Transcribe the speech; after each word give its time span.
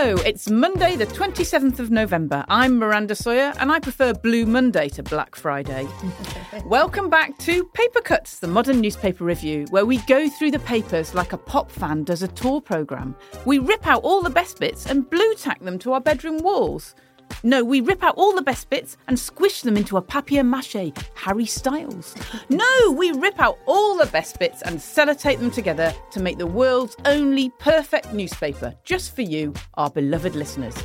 Hello, 0.00 0.14
it's 0.24 0.48
Monday, 0.48 0.94
the 0.94 1.06
27th 1.06 1.80
of 1.80 1.90
November. 1.90 2.44
I'm 2.46 2.78
Miranda 2.78 3.16
Sawyer, 3.16 3.52
and 3.58 3.72
I 3.72 3.80
prefer 3.80 4.14
Blue 4.14 4.46
Monday 4.46 4.88
to 4.90 5.02
Black 5.02 5.34
Friday. 5.34 5.88
Welcome 6.66 7.10
back 7.10 7.36
to 7.38 7.64
Paper 7.64 8.00
Cuts, 8.02 8.38
the 8.38 8.46
modern 8.46 8.80
newspaper 8.80 9.24
review, 9.24 9.66
where 9.70 9.84
we 9.84 9.96
go 10.02 10.28
through 10.28 10.52
the 10.52 10.60
papers 10.60 11.16
like 11.16 11.32
a 11.32 11.36
pop 11.36 11.68
fan 11.68 12.04
does 12.04 12.22
a 12.22 12.28
tour 12.28 12.60
programme. 12.60 13.16
We 13.44 13.58
rip 13.58 13.88
out 13.88 14.04
all 14.04 14.22
the 14.22 14.30
best 14.30 14.60
bits 14.60 14.86
and 14.86 15.10
blue 15.10 15.34
tack 15.34 15.58
them 15.64 15.80
to 15.80 15.94
our 15.94 16.00
bedroom 16.00 16.38
walls. 16.44 16.94
No, 17.42 17.64
we 17.64 17.80
rip 17.80 18.02
out 18.02 18.14
all 18.16 18.34
the 18.34 18.42
best 18.42 18.68
bits 18.70 18.96
and 19.06 19.18
squish 19.18 19.62
them 19.62 19.76
into 19.76 19.96
a 19.96 20.02
papier 20.02 20.42
mache, 20.42 20.92
Harry 21.14 21.46
Styles. 21.46 22.14
No, 22.48 22.90
we 22.92 23.12
rip 23.12 23.38
out 23.40 23.58
all 23.66 23.96
the 23.96 24.06
best 24.06 24.38
bits 24.38 24.62
and 24.62 24.78
sellotape 24.78 25.38
them 25.38 25.50
together 25.50 25.94
to 26.10 26.20
make 26.20 26.38
the 26.38 26.46
world's 26.46 26.96
only 27.04 27.50
perfect 27.58 28.12
newspaper, 28.12 28.74
just 28.84 29.14
for 29.14 29.22
you, 29.22 29.54
our 29.74 29.90
beloved 29.90 30.34
listeners. 30.34 30.76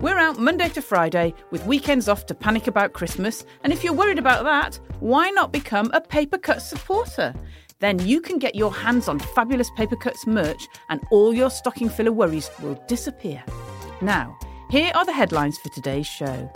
We're 0.00 0.18
out 0.18 0.38
Monday 0.38 0.68
to 0.70 0.82
Friday 0.82 1.32
with 1.52 1.64
weekends 1.64 2.08
off 2.08 2.26
to 2.26 2.34
panic 2.34 2.66
about 2.66 2.92
Christmas, 2.92 3.44
and 3.62 3.72
if 3.72 3.84
you're 3.84 3.92
worried 3.92 4.18
about 4.18 4.42
that, 4.42 4.80
why 4.98 5.30
not 5.30 5.52
become 5.52 5.90
a 5.92 6.00
Paper 6.00 6.38
Cuts 6.38 6.68
supporter? 6.68 7.32
Then 7.78 7.98
you 8.00 8.20
can 8.20 8.38
get 8.38 8.54
your 8.54 8.72
hands 8.72 9.08
on 9.08 9.18
fabulous 9.18 9.70
Paper 9.76 9.96
Cuts 9.96 10.26
merch 10.26 10.66
and 10.88 11.00
all 11.10 11.32
your 11.32 11.50
stocking 11.50 11.88
filler 11.88 12.12
worries 12.12 12.50
will 12.60 12.80
disappear. 12.88 13.42
Now, 14.00 14.36
here 14.72 14.90
are 14.94 15.04
the 15.04 15.12
headlines 15.12 15.58
for 15.58 15.68
today's 15.68 16.06
show. 16.06 16.50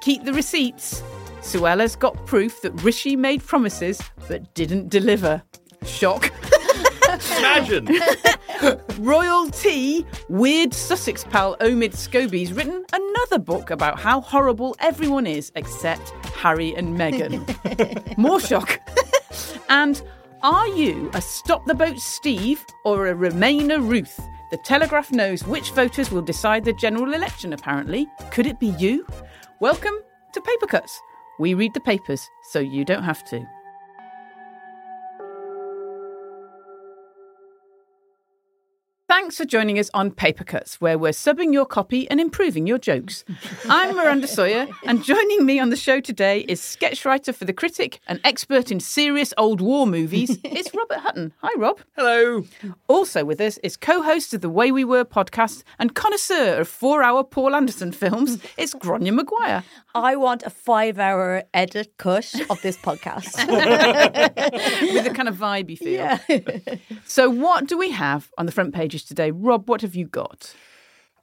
Keep 0.00 0.22
the 0.22 0.32
receipts. 0.32 1.02
Suella's 1.40 1.96
got 1.96 2.24
proof 2.24 2.62
that 2.62 2.70
Rishi 2.84 3.16
made 3.16 3.44
promises 3.44 4.00
but 4.28 4.54
didn't 4.54 4.90
deliver. 4.90 5.42
Shock. 5.84 6.32
Imagine. 7.36 7.88
Royal 8.98 9.48
Tea, 9.48 10.06
weird 10.28 10.72
Sussex 10.72 11.24
pal 11.24 11.56
Omid 11.56 11.94
Scobie's 11.94 12.52
written 12.52 12.84
another 12.92 13.40
book 13.40 13.70
about 13.70 13.98
how 13.98 14.20
horrible 14.20 14.76
everyone 14.78 15.26
is 15.26 15.50
except 15.56 16.10
Harry 16.26 16.76
and 16.76 16.96
Meghan. 16.96 18.16
More 18.16 18.38
shock. 18.38 18.80
and 19.68 20.00
are 20.44 20.68
you 20.68 21.10
a 21.12 21.20
stop 21.20 21.66
the 21.66 21.74
boat 21.74 21.98
Steve 21.98 22.64
or 22.84 23.08
a 23.08 23.14
Remainer 23.14 23.80
Ruth? 23.84 24.20
The 24.48 24.56
Telegraph 24.56 25.10
knows 25.10 25.44
which 25.44 25.72
voters 25.72 26.12
will 26.12 26.22
decide 26.22 26.64
the 26.64 26.72
general 26.72 27.14
election, 27.14 27.52
apparently. 27.52 28.06
Could 28.30 28.46
it 28.46 28.60
be 28.60 28.68
you? 28.78 29.04
Welcome 29.58 29.94
to 30.32 30.40
Paper 30.40 30.68
Cuts. 30.68 31.00
We 31.40 31.54
read 31.54 31.74
the 31.74 31.80
papers 31.80 32.30
so 32.50 32.60
you 32.60 32.84
don't 32.84 33.02
have 33.02 33.24
to. 33.24 33.44
Thanks 39.16 39.38
for 39.38 39.46
joining 39.46 39.78
us 39.78 39.88
on 39.94 40.10
Paper 40.10 40.44
Cuts, 40.44 40.78
where 40.78 40.98
we're 40.98 41.10
subbing 41.10 41.50
your 41.50 41.64
copy 41.64 42.08
and 42.10 42.20
improving 42.20 42.66
your 42.66 42.76
jokes. 42.76 43.24
I'm 43.66 43.96
Miranda 43.96 44.28
Sawyer, 44.28 44.68
and 44.84 45.02
joining 45.02 45.46
me 45.46 45.58
on 45.58 45.70
the 45.70 45.76
show 45.76 46.00
today 46.00 46.40
is 46.40 46.60
sketch 46.60 47.06
writer 47.06 47.32
for 47.32 47.46
The 47.46 47.54
Critic 47.54 47.98
and 48.06 48.20
expert 48.24 48.70
in 48.70 48.78
serious 48.78 49.32
old 49.38 49.62
war 49.62 49.86
movies. 49.86 50.38
It's 50.44 50.74
Robert 50.74 50.98
Hutton. 50.98 51.32
Hi, 51.42 51.50
Rob. 51.58 51.80
Hello. 51.96 52.44
Also 52.88 53.24
with 53.24 53.40
us 53.40 53.56
is 53.62 53.78
co 53.78 54.02
host 54.02 54.34
of 54.34 54.42
the 54.42 54.50
Way 54.50 54.70
We 54.70 54.84
Were 54.84 55.04
podcast 55.04 55.62
and 55.78 55.94
connoisseur 55.94 56.60
of 56.60 56.68
four 56.68 57.02
hour 57.02 57.24
Paul 57.24 57.54
Anderson 57.54 57.92
films. 57.92 58.38
It's 58.58 58.74
Gráinne 58.74 59.14
Maguire. 59.14 59.64
I 59.94 60.16
want 60.16 60.42
a 60.42 60.50
five 60.50 60.98
hour 60.98 61.42
edit 61.54 61.94
cut 61.96 62.34
of 62.50 62.60
this 62.60 62.76
podcast. 62.76 63.34
with 64.94 65.06
a 65.06 65.10
kind 65.10 65.28
of 65.28 65.36
vibe 65.36 65.70
you 65.70 65.76
feel. 65.78 65.92
yeah. 65.92 66.18
So, 67.06 67.30
what 67.30 67.66
do 67.66 67.78
we 67.78 67.90
have 67.92 68.30
on 68.36 68.44
the 68.44 68.52
front 68.52 68.74
pages 68.74 69.05
today? 69.06 69.30
Rob, 69.30 69.68
what 69.68 69.80
have 69.82 69.94
you 69.94 70.06
got? 70.06 70.54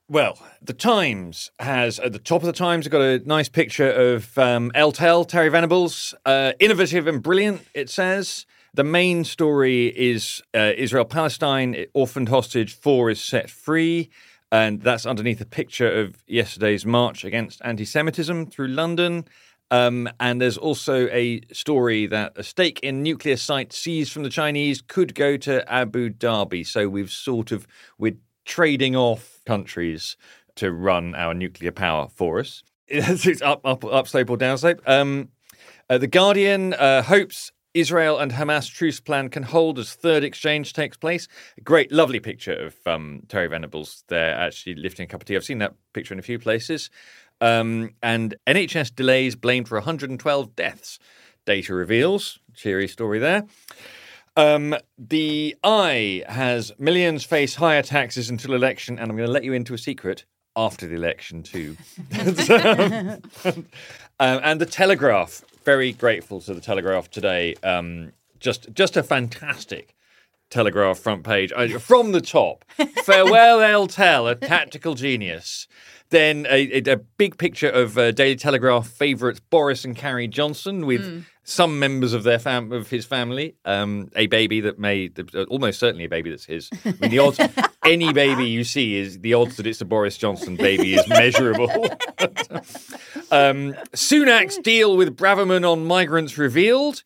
Well, 0.09 0.37
the 0.61 0.73
Times 0.73 1.51
has 1.59 1.99
at 1.99 2.13
the 2.13 2.19
top 2.19 2.41
of 2.41 2.45
the 2.45 2.53
Times 2.53 2.87
got 2.87 3.01
a 3.01 3.19
nice 3.19 3.49
picture 3.49 3.89
of 3.89 4.37
um, 4.37 4.71
El 4.75 4.91
Tel, 4.91 5.23
Terry 5.25 5.49
Venables, 5.49 6.13
uh, 6.25 6.51
innovative 6.59 7.07
and 7.07 7.21
brilliant. 7.23 7.61
It 7.73 7.89
says 7.89 8.45
the 8.73 8.83
main 8.83 9.23
story 9.23 9.87
is 9.87 10.41
uh, 10.53 10.73
Israel 10.75 11.05
Palestine 11.05 11.85
orphaned 11.93 12.29
hostage 12.29 12.75
four 12.75 13.09
is 13.09 13.21
set 13.21 13.49
free, 13.49 14.09
and 14.51 14.81
that's 14.81 15.05
underneath 15.05 15.41
a 15.41 15.45
picture 15.45 15.89
of 16.01 16.23
yesterday's 16.27 16.85
march 16.85 17.23
against 17.23 17.61
anti-Semitism 17.63 18.47
through 18.47 18.67
London. 18.67 19.25
Um, 19.73 20.07
and 20.19 20.39
there's 20.39 20.59
also 20.59 21.07
a 21.07 21.41
story 21.51 22.05
that 22.05 22.33
a 22.35 22.43
stake 22.43 22.79
in 22.81 23.01
nuclear 23.01 23.37
site 23.37 23.73
seized 23.73 24.13
from 24.13 24.21
the 24.21 24.29
Chinese 24.29 24.83
could 24.83 25.15
go 25.15 25.35
to 25.37 25.67
Abu 25.67 26.11
Dhabi. 26.11 26.63
So 26.63 26.87
we've 26.87 27.09
sort 27.09 27.51
of 27.51 27.65
we're 27.97 28.17
trading 28.45 28.95
off 28.95 29.39
countries 29.47 30.15
to 30.57 30.71
run 30.71 31.15
our 31.15 31.33
nuclear 31.33 31.71
power 31.71 32.07
for 32.07 32.39
us. 32.39 32.61
It's 32.87 33.41
up, 33.41 33.61
up, 33.65 33.83
up 33.83 34.07
slope 34.07 34.29
or 34.29 34.37
down 34.37 34.59
slope. 34.59 34.79
Um, 34.85 35.29
uh, 35.89 35.97
the 35.97 36.05
Guardian 36.05 36.75
uh, 36.75 37.01
hopes 37.01 37.51
Israel 37.73 38.19
and 38.19 38.31
Hamas 38.31 38.71
truce 38.71 38.99
plan 38.99 39.29
can 39.29 39.41
hold 39.41 39.79
as 39.79 39.95
third 39.95 40.23
exchange 40.23 40.73
takes 40.73 40.95
place. 40.95 41.27
Great, 41.63 41.91
lovely 41.91 42.19
picture 42.19 42.53
of 42.53 42.75
um, 42.85 43.23
Terry 43.27 43.47
Venables 43.47 44.03
there 44.09 44.35
actually 44.35 44.75
lifting 44.75 45.05
a 45.05 45.07
cup 45.07 45.21
of 45.21 45.25
tea. 45.25 45.35
I've 45.35 45.43
seen 45.43 45.57
that 45.57 45.73
picture 45.93 46.13
in 46.13 46.19
a 46.19 46.23
few 46.23 46.37
places. 46.37 46.91
Um, 47.43 47.91
and 48.01 48.35
NHS 48.47 48.95
delays 48.95 49.35
blamed 49.35 49.67
for 49.67 49.75
112 49.75 50.55
deaths. 50.55 50.97
Data 51.45 51.73
reveals. 51.73 52.39
Cheery 52.55 52.87
story 52.87 53.19
there. 53.19 53.43
Um, 54.37 54.75
the 54.97 55.55
Eye 55.63 56.23
has 56.27 56.71
millions 56.79 57.23
face 57.25 57.55
higher 57.55 57.81
taxes 57.83 58.29
until 58.29 58.53
election, 58.53 58.97
and 58.97 59.11
I'm 59.11 59.17
going 59.17 59.27
to 59.27 59.31
let 59.33 59.43
you 59.43 59.51
into 59.53 59.73
a 59.73 59.77
secret 59.77 60.23
after 60.55 60.87
the 60.87 60.95
election 60.95 61.43
too. 61.43 61.75
um, 64.19 64.39
and 64.43 64.61
the 64.61 64.65
Telegraph, 64.65 65.43
very 65.65 65.91
grateful 65.91 66.39
to 66.41 66.53
the 66.53 66.61
Telegraph 66.61 67.09
today. 67.09 67.55
Um, 67.61 68.13
just, 68.39 68.71
just 68.73 68.95
a 68.95 69.03
fantastic 69.03 69.95
Telegraph 70.49 70.99
front 70.99 71.23
page 71.23 71.51
Uh, 71.55 71.79
from 71.79 72.11
the 72.11 72.21
top. 72.21 72.63
Farewell, 73.03 73.59
El 73.61 73.87
Tel, 73.87 74.27
a 74.27 74.35
tactical 74.35 74.93
genius. 74.95 75.67
Then 76.13 76.45
a, 76.47 76.83
a, 76.91 76.97
big 77.17 77.39
picture 77.39 77.69
of 77.69 77.97
uh, 77.97 78.11
Daily 78.11 78.35
Telegraph 78.35 78.87
favourites 78.87 79.39
Boris 79.39 79.83
and 79.83 79.95
Carrie 79.95 80.27
Johnson 80.27 80.85
with 80.85 81.25
some 81.43 81.79
members 81.79 82.13
of 82.13 82.21
their 82.21 82.37
fam- 82.37 82.71
of 82.71 82.87
his 82.87 83.03
family. 83.03 83.55
Um, 83.65 84.11
a 84.15 84.27
baby 84.27 84.61
that 84.61 84.77
may 84.77 85.09
uh, 85.33 85.45
almost 85.45 85.79
certainly 85.79 86.05
a 86.05 86.09
baby 86.09 86.29
that's 86.29 86.45
his. 86.45 86.69
I 86.85 86.93
mean, 87.01 87.09
the 87.09 87.17
odds 87.17 87.39
any 87.83 88.13
baby 88.13 88.45
you 88.45 88.63
see 88.63 88.95
is 88.95 89.21
the 89.21 89.33
odds 89.33 89.57
that 89.57 89.65
it's 89.65 89.81
a 89.81 89.85
Boris 89.85 90.15
Johnson 90.15 90.55
baby 90.55 90.93
is 90.93 91.07
measurable. 91.07 91.71
um, 93.31 93.73
Sunak's 93.95 94.59
deal 94.59 94.95
with 94.95 95.17
Braverman 95.17 95.67
on 95.67 95.83
migrants 95.83 96.37
revealed. 96.37 97.01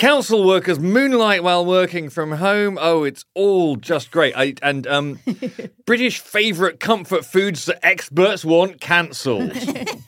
Council 0.00 0.46
workers 0.46 0.78
moonlight 0.80 1.44
while 1.44 1.62
working 1.62 2.08
from 2.08 2.32
home. 2.32 2.78
Oh, 2.80 3.04
it's 3.04 3.26
all 3.34 3.76
just 3.76 4.10
great. 4.10 4.32
I, 4.34 4.54
and 4.62 4.86
um, 4.86 5.18
British 5.84 6.20
favourite 6.20 6.80
comfort 6.80 7.22
foods 7.22 7.66
that 7.66 7.84
experts 7.84 8.42
want 8.42 8.80
cancelled. 8.80 9.52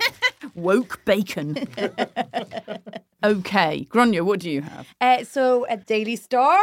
Woke 0.55 1.05
bacon. 1.05 1.59
okay. 3.23 3.87
Gráinne, 3.91 4.23
what 4.23 4.41
do 4.41 4.51
you 4.51 4.63
have? 4.63 4.89
Uh, 4.99 5.25
so 5.25 5.67
at 5.67 5.85
Daily 5.87 6.17
Star, 6.17 6.59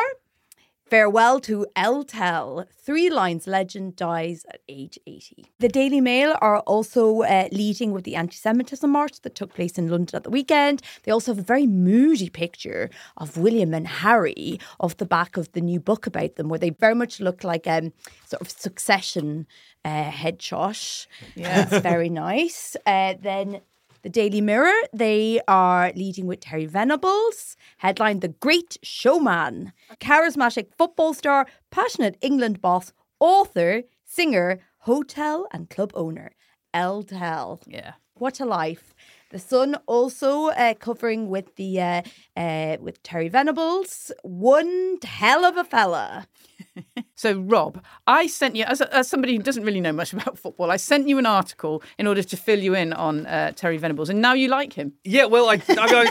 farewell 0.89 1.39
to 1.41 1.65
El 1.75 2.03
Tel. 2.03 2.65
Three 2.77 3.09
Lions 3.09 3.45
legend 3.47 3.95
dies 3.95 4.45
at 4.49 4.61
age 4.67 4.97
80. 5.05 5.45
The 5.59 5.67
Daily 5.69 6.01
Mail 6.01 6.35
are 6.41 6.59
also 6.61 7.21
uh, 7.21 7.47
leading 7.51 7.91
with 7.91 8.03
the 8.03 8.15
anti 8.15 8.35
Semitism 8.35 8.89
march 8.89 9.21
that 9.21 9.35
took 9.35 9.53
place 9.53 9.77
in 9.77 9.89
London 9.89 10.15
at 10.15 10.23
the 10.23 10.29
weekend. 10.29 10.81
They 11.03 11.11
also 11.11 11.31
have 11.31 11.39
a 11.39 11.43
very 11.43 11.67
moody 11.67 12.29
picture 12.29 12.89
of 13.17 13.37
William 13.37 13.73
and 13.73 13.87
Harry 13.87 14.59
off 14.79 14.97
the 14.97 15.05
back 15.05 15.37
of 15.37 15.51
the 15.51 15.61
new 15.61 15.79
book 15.79 16.07
about 16.07 16.35
them, 16.35 16.49
where 16.49 16.59
they 16.59 16.71
very 16.71 16.95
much 16.95 17.19
look 17.19 17.43
like 17.43 17.67
um, 17.67 17.93
sort 18.25 18.41
of 18.41 18.49
succession 18.49 19.45
uh, 19.85 20.09
headshot. 20.09 21.07
Yeah. 21.35 21.63
It's 21.63 21.79
very 21.79 22.09
nice. 22.09 22.75
Uh, 22.85 23.13
then 23.21 23.61
the 24.01 24.09
Daily 24.09 24.41
Mirror, 24.41 24.73
they 24.93 25.41
are 25.47 25.91
leading 25.95 26.25
with 26.25 26.39
Terry 26.39 26.65
Venables, 26.65 27.55
headline 27.77 28.19
The 28.19 28.29
Great 28.29 28.77
Showman. 28.81 29.73
Charismatic 29.99 30.67
football 30.77 31.13
star, 31.13 31.45
passionate 31.69 32.17
England 32.21 32.61
boss, 32.61 32.93
author, 33.19 33.83
singer, 34.05 34.59
hotel 34.79 35.47
and 35.51 35.69
club 35.69 35.91
owner. 35.95 36.31
El 36.73 37.03
Tel. 37.03 37.59
Yeah. 37.65 37.93
What 38.15 38.39
a 38.39 38.45
life. 38.45 38.93
The 39.31 39.39
Sun 39.39 39.75
also 39.85 40.47
uh, 40.47 40.73
covering 40.73 41.29
with 41.29 41.55
the 41.55 41.79
uh, 41.79 42.01
uh, 42.35 42.77
with 42.79 43.01
Terry 43.03 43.29
Venables. 43.29 44.11
One 44.23 44.97
hell 45.03 45.45
of 45.45 45.55
a 45.57 45.63
fella. 45.63 46.27
So, 47.15 47.37
Rob, 47.37 47.83
I 48.07 48.27
sent 48.27 48.55
you, 48.55 48.63
as, 48.63 48.79
as 48.79 49.09
somebody 49.09 49.35
who 49.35 49.43
doesn't 49.43 49.63
really 49.63 49.81
know 49.81 49.91
much 49.91 50.13
about 50.13 50.39
football, 50.39 50.71
I 50.71 50.77
sent 50.77 51.09
you 51.09 51.17
an 51.17 51.25
article 51.25 51.83
in 51.97 52.07
order 52.07 52.23
to 52.23 52.37
fill 52.37 52.59
you 52.59 52.73
in 52.73 52.93
on 52.93 53.25
uh, 53.25 53.51
Terry 53.53 53.77
Venables, 53.77 54.09
and 54.09 54.21
now 54.21 54.33
you 54.33 54.47
like 54.47 54.71
him. 54.71 54.93
Yeah, 55.03 55.25
well, 55.25 55.49
I 55.49 55.55
I, 55.67 56.05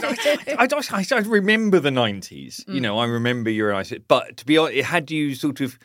I, 0.59 0.67
I, 0.69 1.05
I, 1.11 1.19
remember 1.21 1.79
the 1.79 1.89
nineties. 1.89 2.63
You 2.67 2.79
know, 2.79 2.99
I 2.99 3.05
remember 3.05 3.49
your 3.49 3.73
eyes. 3.73 3.91
But 4.07 4.37
to 4.37 4.45
be 4.45 4.57
honest, 4.59 4.85
had 4.85 5.09
you 5.09 5.33
sort 5.33 5.61
of. 5.61 5.79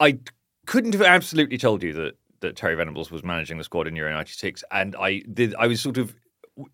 I 0.00 0.18
couldn't 0.66 0.94
have 0.94 1.02
absolutely 1.02 1.58
told 1.58 1.84
you 1.84 1.92
that 1.92 2.14
that 2.40 2.56
Terry 2.56 2.74
Venables 2.74 3.10
was 3.10 3.22
managing 3.22 3.58
the 3.58 3.64
squad 3.64 3.86
in 3.86 3.94
Euro 3.94 4.12
'96, 4.12 4.64
and 4.72 4.96
I 4.96 5.22
did. 5.32 5.54
I 5.54 5.68
was 5.68 5.80
sort 5.80 5.96
of 5.96 6.16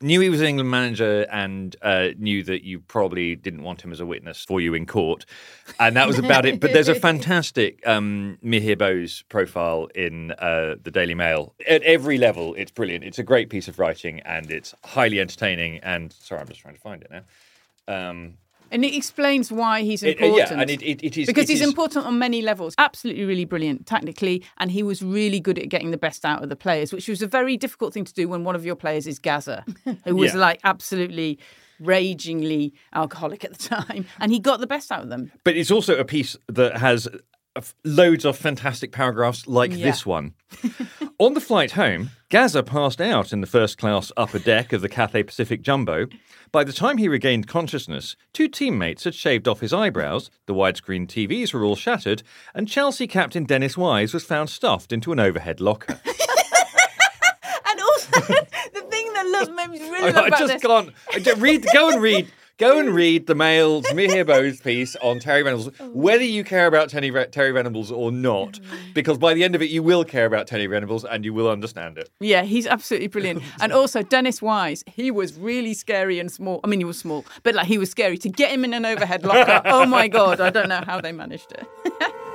knew 0.00 0.20
he 0.20 0.28
was 0.28 0.40
an 0.40 0.46
England 0.46 0.70
manager 0.70 1.26
and 1.30 1.74
uh, 1.82 2.08
knew 2.18 2.42
that 2.44 2.64
you 2.64 2.80
probably 2.80 3.36
didn't 3.36 3.62
want 3.62 3.82
him 3.82 3.92
as 3.92 4.00
a 4.00 4.06
witness 4.06 4.44
for 4.44 4.60
you 4.60 4.74
in 4.74 4.86
court, 4.86 5.24
and 5.78 5.96
that 5.96 6.06
was 6.06 6.18
about 6.18 6.46
it. 6.46 6.60
But 6.60 6.72
there's 6.72 6.88
a 6.88 6.94
fantastic 7.08 7.86
um, 7.86 8.38
Mihir 8.44 8.78
Bose 8.78 9.22
profile 9.28 9.88
in 9.94 10.32
uh, 10.32 10.76
the 10.82 10.90
Daily 10.90 11.14
Mail 11.14 11.54
at 11.68 11.82
every 11.82 12.18
level. 12.18 12.54
It's 12.54 12.70
brilliant. 12.70 13.04
It's 13.04 13.18
a 13.18 13.22
great 13.22 13.50
piece 13.50 13.68
of 13.68 13.78
writing 13.78 14.20
and 14.20 14.50
it's 14.50 14.74
highly 14.84 15.20
entertaining. 15.20 15.78
And 15.78 16.12
sorry, 16.12 16.40
I'm 16.40 16.48
just 16.48 16.60
trying 16.60 16.74
to 16.74 16.80
find 16.80 17.02
it 17.02 17.10
now. 17.10 17.22
Um, 17.88 18.34
And 18.70 18.84
it 18.84 18.94
explains 18.94 19.52
why 19.52 19.82
he's 19.82 20.02
it- 20.02 20.20
uh, 20.20 20.24
important. 20.26 20.50
yeah, 20.50 20.60
and 20.62 20.70
it, 20.70 20.82
it, 20.82 21.04
it 21.04 21.16
is 21.18 21.26
because 21.26 21.44
it 21.44 21.52
he's 21.52 21.60
is- 21.62 21.68
important 21.68 22.06
on 22.06 22.18
many 22.18 22.42
levels. 22.42 22.74
Absolutely, 22.78 23.24
really 23.24 23.44
brilliant 23.44 23.86
technically, 23.86 24.42
and 24.58 24.70
he 24.70 24.82
was 24.82 25.02
really 25.02 25.40
good 25.40 25.58
at 25.58 25.68
getting 25.68 25.90
the 25.92 25.98
best 25.98 26.24
out 26.24 26.42
of 26.42 26.48
the 26.48 26.56
players, 26.56 26.92
which 26.92 27.08
was 27.08 27.22
a 27.22 27.26
very 27.26 27.56
difficult 27.56 27.94
thing 27.94 28.04
to 28.04 28.12
do 28.12 28.28
when 28.28 28.44
one 28.44 28.54
of 28.54 28.64
your 28.64 28.76
players 28.76 29.06
is 29.06 29.18
Gazza, 29.18 29.64
who 30.04 30.16
was 30.16 30.32
Yeah. 30.34 30.40
like 30.40 30.60
absolutely 30.64 31.38
ragingly 31.78 32.74
alcoholic 32.92 33.44
at 33.44 33.52
the 33.56 33.68
time, 33.76 34.06
and 34.20 34.32
he 34.32 34.38
got 34.38 34.60
the 34.60 34.66
best 34.66 34.90
out 34.92 35.02
of 35.02 35.08
them. 35.08 35.30
But 35.44 35.56
it's 35.56 35.70
also 35.70 35.96
a 35.98 36.04
piece 36.04 36.36
that 36.48 36.76
has 36.78 37.08
loads 37.84 38.24
of 38.24 38.36
fantastic 38.36 38.92
paragraphs 38.92 39.46
like 39.46 39.72
Yeah. 39.72 39.86
this 39.86 40.04
one. 40.06 40.34
On 41.18 41.32
the 41.34 41.40
flight 41.40 41.72
home, 41.72 42.10
Gazza 42.28 42.62
passed 42.62 43.00
out 43.00 43.32
in 43.32 43.40
the 43.40 43.46
first 43.46 43.78
class 43.78 44.12
upper 44.16 44.38
deck 44.38 44.72
of 44.72 44.82
the 44.82 44.88
Cathay 44.88 45.22
Pacific 45.22 45.62
Jumbo. 45.62 46.06
By 46.52 46.62
the 46.64 46.72
time 46.72 46.98
he 46.98 47.08
regained 47.08 47.48
consciousness, 47.48 48.16
two 48.34 48.48
teammates 48.48 49.04
had 49.04 49.14
shaved 49.14 49.48
off 49.48 49.60
his 49.60 49.72
eyebrows, 49.72 50.30
the 50.46 50.54
widescreen 50.54 51.06
TVs 51.06 51.54
were 51.54 51.64
all 51.64 51.76
shattered, 51.76 52.22
and 52.54 52.68
Chelsea 52.68 53.06
captain 53.06 53.44
Dennis 53.44 53.76
Wise 53.78 54.12
was 54.12 54.24
found 54.24 54.50
stuffed 54.50 54.92
into 54.92 55.10
an 55.12 55.20
overhead 55.20 55.60
locker. 55.60 56.00
And 57.68 57.80
also, 57.80 58.20
the 58.72 58.80
thing 58.90 59.12
that 59.14 59.26
loves 59.26 59.50
made 59.50 59.70
me 59.70 59.90
really 59.90 60.08
I, 60.08 60.10
love 60.12 60.24
I 60.24 60.30
just 60.38 60.52
this. 60.52 60.62
can't. 60.62 61.40
Read, 61.40 61.66
go 61.72 61.90
and 61.90 62.00
read. 62.02 62.28
Go 62.58 62.78
and 62.78 62.94
read 62.94 63.26
the 63.26 63.34
Mail's 63.34 63.84
Mihir 63.88 64.26
Bose 64.26 64.58
piece 64.60 64.96
on 65.02 65.18
Terry 65.18 65.42
Venables, 65.42 65.68
oh. 65.78 65.90
whether 65.90 66.24
you 66.24 66.42
care 66.42 66.66
about 66.66 66.88
Terry, 66.88 67.10
Terry 67.26 67.50
Venables 67.50 67.92
or 67.92 68.10
not, 68.10 68.58
because 68.94 69.18
by 69.18 69.34
the 69.34 69.44
end 69.44 69.54
of 69.54 69.60
it, 69.60 69.68
you 69.68 69.82
will 69.82 70.04
care 70.04 70.24
about 70.24 70.46
Terry 70.46 70.66
Venables 70.66 71.04
and 71.04 71.22
you 71.22 71.34
will 71.34 71.50
understand 71.50 71.98
it. 71.98 72.08
Yeah, 72.18 72.44
he's 72.44 72.66
absolutely 72.66 73.08
brilliant. 73.08 73.42
And 73.60 73.72
also 73.72 74.02
Dennis 74.02 74.40
Wise, 74.40 74.84
he 74.86 75.10
was 75.10 75.38
really 75.38 75.74
scary 75.74 76.18
and 76.18 76.32
small. 76.32 76.60
I 76.64 76.68
mean, 76.68 76.80
he 76.80 76.84
was 76.84 76.98
small, 76.98 77.26
but 77.42 77.54
like 77.54 77.66
he 77.66 77.76
was 77.76 77.90
scary 77.90 78.16
to 78.18 78.28
get 78.30 78.50
him 78.50 78.64
in 78.64 78.72
an 78.72 78.86
overhead 78.86 79.24
locker. 79.24 79.60
oh 79.66 79.84
my 79.84 80.08
god, 80.08 80.40
I 80.40 80.48
don't 80.48 80.70
know 80.70 80.82
how 80.86 81.00
they 81.00 81.12
managed 81.12 81.52
it. 81.52 82.12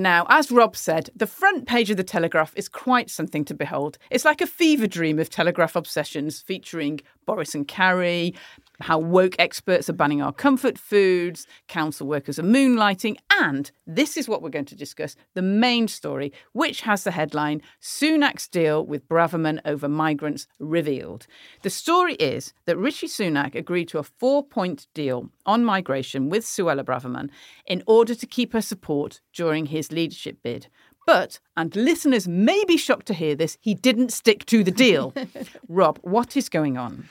Now, 0.00 0.24
as 0.30 0.50
Rob 0.50 0.78
said, 0.78 1.10
the 1.14 1.26
front 1.26 1.66
page 1.66 1.90
of 1.90 1.98
the 1.98 2.02
Telegraph 2.02 2.54
is 2.56 2.70
quite 2.70 3.10
something 3.10 3.44
to 3.44 3.52
behold. 3.52 3.98
It's 4.08 4.24
like 4.24 4.40
a 4.40 4.46
fever 4.46 4.86
dream 4.86 5.18
of 5.18 5.28
Telegraph 5.28 5.76
obsessions 5.76 6.40
featuring 6.40 7.00
Boris 7.26 7.54
and 7.54 7.68
Carrie, 7.68 8.34
how 8.80 8.98
woke 8.98 9.36
experts 9.38 9.88
are 9.88 9.94
banning 9.94 10.22
our 10.22 10.32
comfort 10.32 10.78
foods, 10.78 11.46
council 11.68 12.06
workers 12.06 12.38
are 12.38 12.44
moonlighting, 12.44 13.16
and 13.38 13.70
this 13.86 14.16
is 14.16 14.28
what 14.28 14.42
we're 14.42 14.50
going 14.50 14.64
to 14.66 14.76
discuss 14.76 15.16
the 15.34 15.42
main 15.42 15.88
story, 15.88 16.32
which 16.52 16.82
has 16.82 17.04
the 17.04 17.10
headline 17.10 17.62
Sunak's 17.80 18.48
deal 18.48 18.84
with 18.84 19.08
Braverman 19.08 19.60
over 19.64 19.88
migrants 19.88 20.46
revealed. 20.58 21.26
The 21.62 21.70
story 21.70 22.14
is 22.14 22.52
that 22.66 22.76
Rishi 22.76 23.06
Sunak 23.06 23.54
agreed 23.54 23.88
to 23.88 23.98
a 23.98 24.02
four 24.02 24.44
point 24.44 24.86
deal 24.94 25.30
on 25.46 25.64
migration 25.64 26.28
with 26.28 26.44
Suella 26.44 26.84
Braverman 26.84 27.30
in 27.66 27.82
order 27.86 28.14
to 28.14 28.26
keep 28.26 28.52
her 28.52 28.62
support 28.62 29.20
during 29.32 29.66
his 29.66 29.92
leadership 29.92 30.38
bid. 30.42 30.68
But, 31.06 31.40
and 31.56 31.74
listeners 31.74 32.28
may 32.28 32.64
be 32.66 32.76
shocked 32.76 33.06
to 33.06 33.14
hear 33.14 33.34
this, 33.34 33.56
he 33.60 33.74
didn't 33.74 34.12
stick 34.12 34.46
to 34.46 34.62
the 34.62 34.70
deal. 34.70 35.12
Rob, 35.68 35.98
what 36.02 36.36
is 36.36 36.48
going 36.48 36.76
on? 36.76 37.08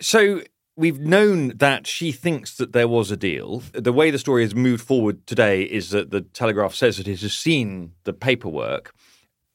So 0.00 0.42
we've 0.76 1.00
known 1.00 1.48
that 1.56 1.86
she 1.86 2.12
thinks 2.12 2.56
that 2.56 2.72
there 2.72 2.88
was 2.88 3.10
a 3.10 3.16
deal. 3.16 3.62
The 3.72 3.92
way 3.92 4.10
the 4.10 4.18
story 4.18 4.42
has 4.42 4.54
moved 4.54 4.84
forward 4.84 5.26
today 5.26 5.62
is 5.62 5.90
that 5.90 6.10
the 6.10 6.22
Telegraph 6.22 6.74
says 6.74 6.96
that 6.96 7.08
it 7.08 7.20
has 7.20 7.32
seen 7.32 7.92
the 8.04 8.12
paperwork. 8.12 8.92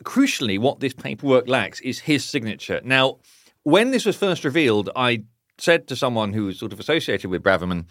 Crucially, 0.04 0.58
what 0.58 0.80
this 0.80 0.94
paperwork 0.94 1.48
lacks 1.48 1.82
is 1.82 2.00
his 2.00 2.24
signature. 2.24 2.80
Now, 2.84 3.20
when 3.64 3.92
this 3.92 4.06
was 4.06 4.16
first 4.16 4.46
revealed, 4.46 4.90
I 4.96 5.24
said 5.58 5.88
to 5.88 5.96
someone 5.96 6.34
who 6.34 6.46
was 6.46 6.58
sort 6.58 6.72
of 6.72 6.80
associated 6.80 7.30
with 7.30 7.44
Braverman, 7.44 7.86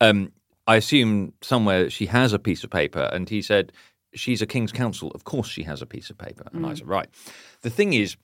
um, 0.00 0.32
I 0.66 0.76
assume 0.76 1.34
somewhere 1.40 1.88
she 1.88 2.06
has 2.06 2.32
a 2.32 2.38
piece 2.38 2.64
of 2.64 2.70
paper. 2.70 3.08
And 3.12 3.28
he 3.28 3.42
said, 3.42 3.72
She's 4.14 4.42
a 4.42 4.46
King's 4.46 4.72
Counsel. 4.72 5.10
Of 5.12 5.24
course 5.24 5.48
she 5.48 5.62
has 5.62 5.80
a 5.80 5.86
piece 5.86 6.10
of 6.10 6.18
paper. 6.18 6.44
And 6.52 6.66
I 6.66 6.74
said, 6.74 6.86
Right. 6.86 7.08
The 7.62 7.70
thing 7.70 7.92
is, 7.94 8.16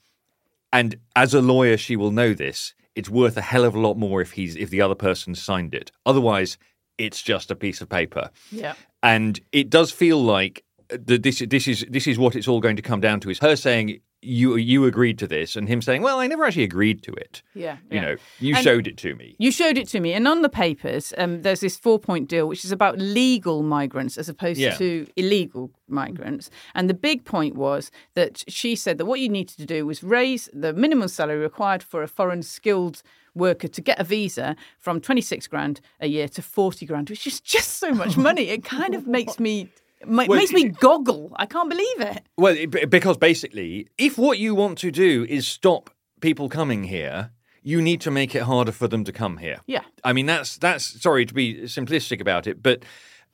and 0.72 0.96
as 1.16 1.32
a 1.32 1.40
lawyer, 1.40 1.76
she 1.76 1.96
will 1.96 2.10
know 2.10 2.34
this. 2.34 2.74
It's 2.98 3.08
worth 3.08 3.36
a 3.36 3.42
hell 3.42 3.64
of 3.64 3.76
a 3.76 3.78
lot 3.78 3.96
more 3.96 4.20
if 4.20 4.32
he's 4.32 4.56
if 4.56 4.70
the 4.70 4.80
other 4.80 4.96
person 4.96 5.36
signed 5.36 5.72
it. 5.72 5.92
Otherwise, 6.04 6.58
it's 6.98 7.22
just 7.22 7.48
a 7.48 7.54
piece 7.54 7.80
of 7.80 7.88
paper. 7.88 8.30
Yeah. 8.50 8.74
And 9.04 9.38
it 9.52 9.70
does 9.70 9.92
feel 9.92 10.20
like 10.20 10.64
uh, 10.92 10.98
that 11.04 11.22
this 11.22 11.38
this 11.48 11.68
is 11.68 11.86
this 11.88 12.08
is 12.08 12.18
what 12.18 12.34
it's 12.34 12.48
all 12.48 12.60
going 12.60 12.74
to 12.74 12.82
come 12.82 13.00
down 13.00 13.20
to 13.20 13.30
is 13.30 13.38
her 13.38 13.54
saying 13.54 14.00
you 14.20 14.56
you 14.56 14.84
agreed 14.84 15.16
to 15.18 15.26
this 15.28 15.54
and 15.54 15.68
him 15.68 15.80
saying 15.80 16.02
well 16.02 16.18
I 16.18 16.26
never 16.26 16.44
actually 16.44 16.64
agreed 16.64 17.02
to 17.04 17.12
it. 17.12 17.42
Yeah. 17.54 17.76
You 17.90 17.96
yeah. 17.96 18.00
know, 18.00 18.16
you 18.40 18.54
And- 18.56 18.64
showed 18.64 18.86
it 18.88 18.96
to 18.98 19.14
me. 19.14 19.36
You 19.38 19.52
showed 19.52 19.78
it 19.78 19.86
to 19.88 20.00
me, 20.00 20.12
and 20.12 20.26
on 20.26 20.42
the 20.42 20.48
papers, 20.48 21.12
um, 21.18 21.42
there's 21.42 21.60
this 21.60 21.76
four-point 21.76 22.28
deal, 22.28 22.46
which 22.48 22.64
is 22.64 22.72
about 22.72 22.98
legal 22.98 23.62
migrants 23.62 24.18
as 24.18 24.28
opposed 24.28 24.58
Yeah. 24.58 24.74
to 24.76 25.06
illegal 25.16 25.70
migrants. 25.88 26.50
And 26.74 26.90
the 26.90 26.94
big 26.94 27.24
point 27.24 27.54
was 27.54 27.90
that 28.14 28.42
she 28.48 28.74
said 28.74 28.98
that 28.98 29.06
what 29.06 29.20
you 29.20 29.28
needed 29.28 29.56
to 29.58 29.66
do 29.66 29.86
was 29.86 30.02
raise 30.02 30.50
the 30.52 30.72
minimum 30.72 31.08
salary 31.08 31.38
required 31.38 31.82
for 31.82 32.02
a 32.02 32.08
foreign 32.08 32.42
skilled 32.42 33.02
worker 33.34 33.68
to 33.68 33.80
get 33.80 34.00
a 34.00 34.04
visa 34.04 34.56
from 34.78 35.00
26 35.00 35.46
grand 35.46 35.80
a 36.00 36.08
year 36.08 36.26
to 36.28 36.42
40 36.42 36.86
grand, 36.86 37.08
which 37.08 37.24
is 37.26 37.40
just 37.40 37.76
so 37.76 37.92
much 37.92 38.16
money. 38.28 38.48
It 38.48 38.64
kind 38.64 38.94
of 38.96 39.06
makes 39.06 39.38
me. 39.38 39.68
Ma- 40.06 40.24
Well, 40.28 40.38
makes 40.38 40.52
me 40.52 40.68
goggle. 40.68 41.32
I 41.36 41.46
can't 41.46 41.68
believe 41.68 42.00
it. 42.00 42.22
Well, 42.36 42.56
it- 42.56 42.90
because 42.90 43.16
basically, 43.18 43.88
if 43.98 44.18
what 44.18 44.38
you 44.38 44.54
want 44.54 44.78
to 44.78 44.90
do 44.90 45.26
is 45.28 45.46
stop 45.46 45.90
people 46.20 46.48
coming 46.48 46.84
here, 46.84 47.30
you 47.62 47.82
need 47.82 48.00
to 48.02 48.10
make 48.10 48.34
it 48.34 48.42
harder 48.42 48.72
for 48.72 48.88
them 48.88 49.04
to 49.04 49.12
come 49.12 49.36
here. 49.38 49.60
Yeah. 49.66 49.82
I 50.04 50.12
mean, 50.12 50.26
that's 50.26 50.56
that's 50.58 51.00
sorry 51.02 51.26
to 51.26 51.34
be 51.34 51.62
simplistic 51.62 52.20
about 52.20 52.46
it, 52.46 52.62
but 52.62 52.84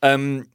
um, 0.02 0.47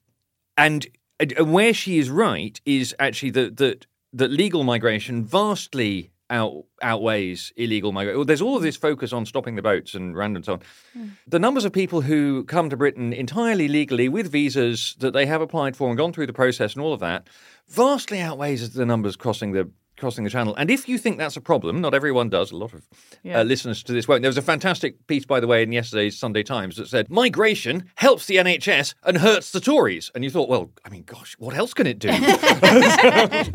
and, 0.58 0.86
and 1.20 1.52
where 1.54 1.74
she 1.74 1.98
is 1.98 2.10
right 2.10 2.60
is 2.66 2.96
actually 3.00 3.32
that 3.32 3.58
that 3.58 3.86
that 4.14 4.32
legal 4.32 4.64
migration 4.64 5.24
vastly 5.24 6.12
out, 6.30 6.66
outweighs 6.82 7.52
illegal 7.56 7.92
migration. 7.92 8.20
Well, 8.20 8.26
there's 8.26 8.42
all 8.42 8.56
of 8.56 8.64
this 8.64 8.76
focus 8.76 9.14
on 9.14 9.26
stopping 9.26 9.56
the 9.56 9.62
boats 9.62 9.94
and 9.94 10.16
random 10.16 10.38
and 10.38 10.46
so 10.46 10.54
on. 10.54 10.62
Hmm. 10.94 11.08
The 11.28 11.40
numbers 11.40 11.66
of 11.66 11.74
people 11.74 12.02
who 12.02 12.44
come 12.46 12.70
to 12.70 12.78
Britain 12.78 13.14
entirely 13.14 13.68
legally 13.68 14.10
with 14.10 14.32
visas 14.32 14.96
that 15.00 15.12
they 15.12 15.26
have 15.26 15.42
applied 15.42 15.76
for 15.76 15.90
and 15.90 15.98
gone 15.98 16.14
through 16.14 16.28
the 16.28 16.34
process 16.34 16.74
and 16.74 16.84
all 16.84 16.94
of 16.94 17.00
that 17.00 17.28
vastly 17.68 18.20
outweighs 18.20 18.74
the 18.74 18.86
numbers 18.86 19.16
crossing 19.16 19.52
the 19.52 19.70
crossing 20.00 20.24
the 20.24 20.30
channel. 20.30 20.56
And 20.56 20.72
if 20.72 20.88
you 20.90 20.98
think 20.98 21.18
that's 21.18 21.38
a 21.38 21.42
problem, 21.42 21.82
not 21.82 21.94
everyone 21.94 22.30
does. 22.30 22.52
A 22.52 22.56
lot 22.58 22.74
of 22.74 22.88
Yeah. 23.24 23.40
uh, 23.40 23.44
listeners 23.44 23.84
to 23.84 23.94
this 23.94 24.08
won't. 24.08 24.22
There 24.22 24.30
was 24.30 24.38
a 24.38 24.42
fantastic 24.42 25.06
piece, 25.08 25.26
by 25.26 25.40
the 25.40 25.48
way, 25.48 25.62
in 25.64 25.72
yesterday's 25.72 26.18
Sunday 26.18 26.44
Times 26.44 26.78
that 26.78 26.88
said 26.88 27.10
migration 27.10 27.90
helps 27.96 28.26
the 28.26 28.38
NHS 28.38 28.94
and 29.04 29.18
hurts 29.18 29.52
the 29.52 29.60
Tories. 29.60 30.10
And 30.16 30.24
you 30.24 30.30
thought, 30.30 30.50
well, 30.50 30.72
I 30.86 30.90
mean, 30.90 31.04
gosh, 31.06 31.36
what 31.40 31.56
else 31.56 31.74
can 31.74 31.86
it 31.88 32.00
do? 32.00 32.10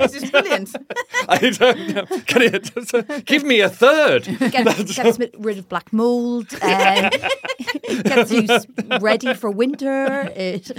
This 0.04 0.14
is 0.22 0.30
brilliant. 0.30 0.70
I 1.28 1.38
don't 1.50 1.88
know. 1.94 2.04
Can 2.26 2.42
it 2.42 3.24
give 3.26 3.44
me 3.44 3.60
a 3.60 3.68
third? 3.68 4.24
Gets, 4.24 4.94
gets 4.96 5.18
rid 5.38 5.58
of 5.58 5.68
black 5.68 5.92
mold. 5.92 6.48
Um, 6.62 7.10
gets 8.02 8.30
you 8.32 8.46
ready 9.00 9.34
for 9.34 9.50
winter. 9.50 10.30
It, 10.34 10.70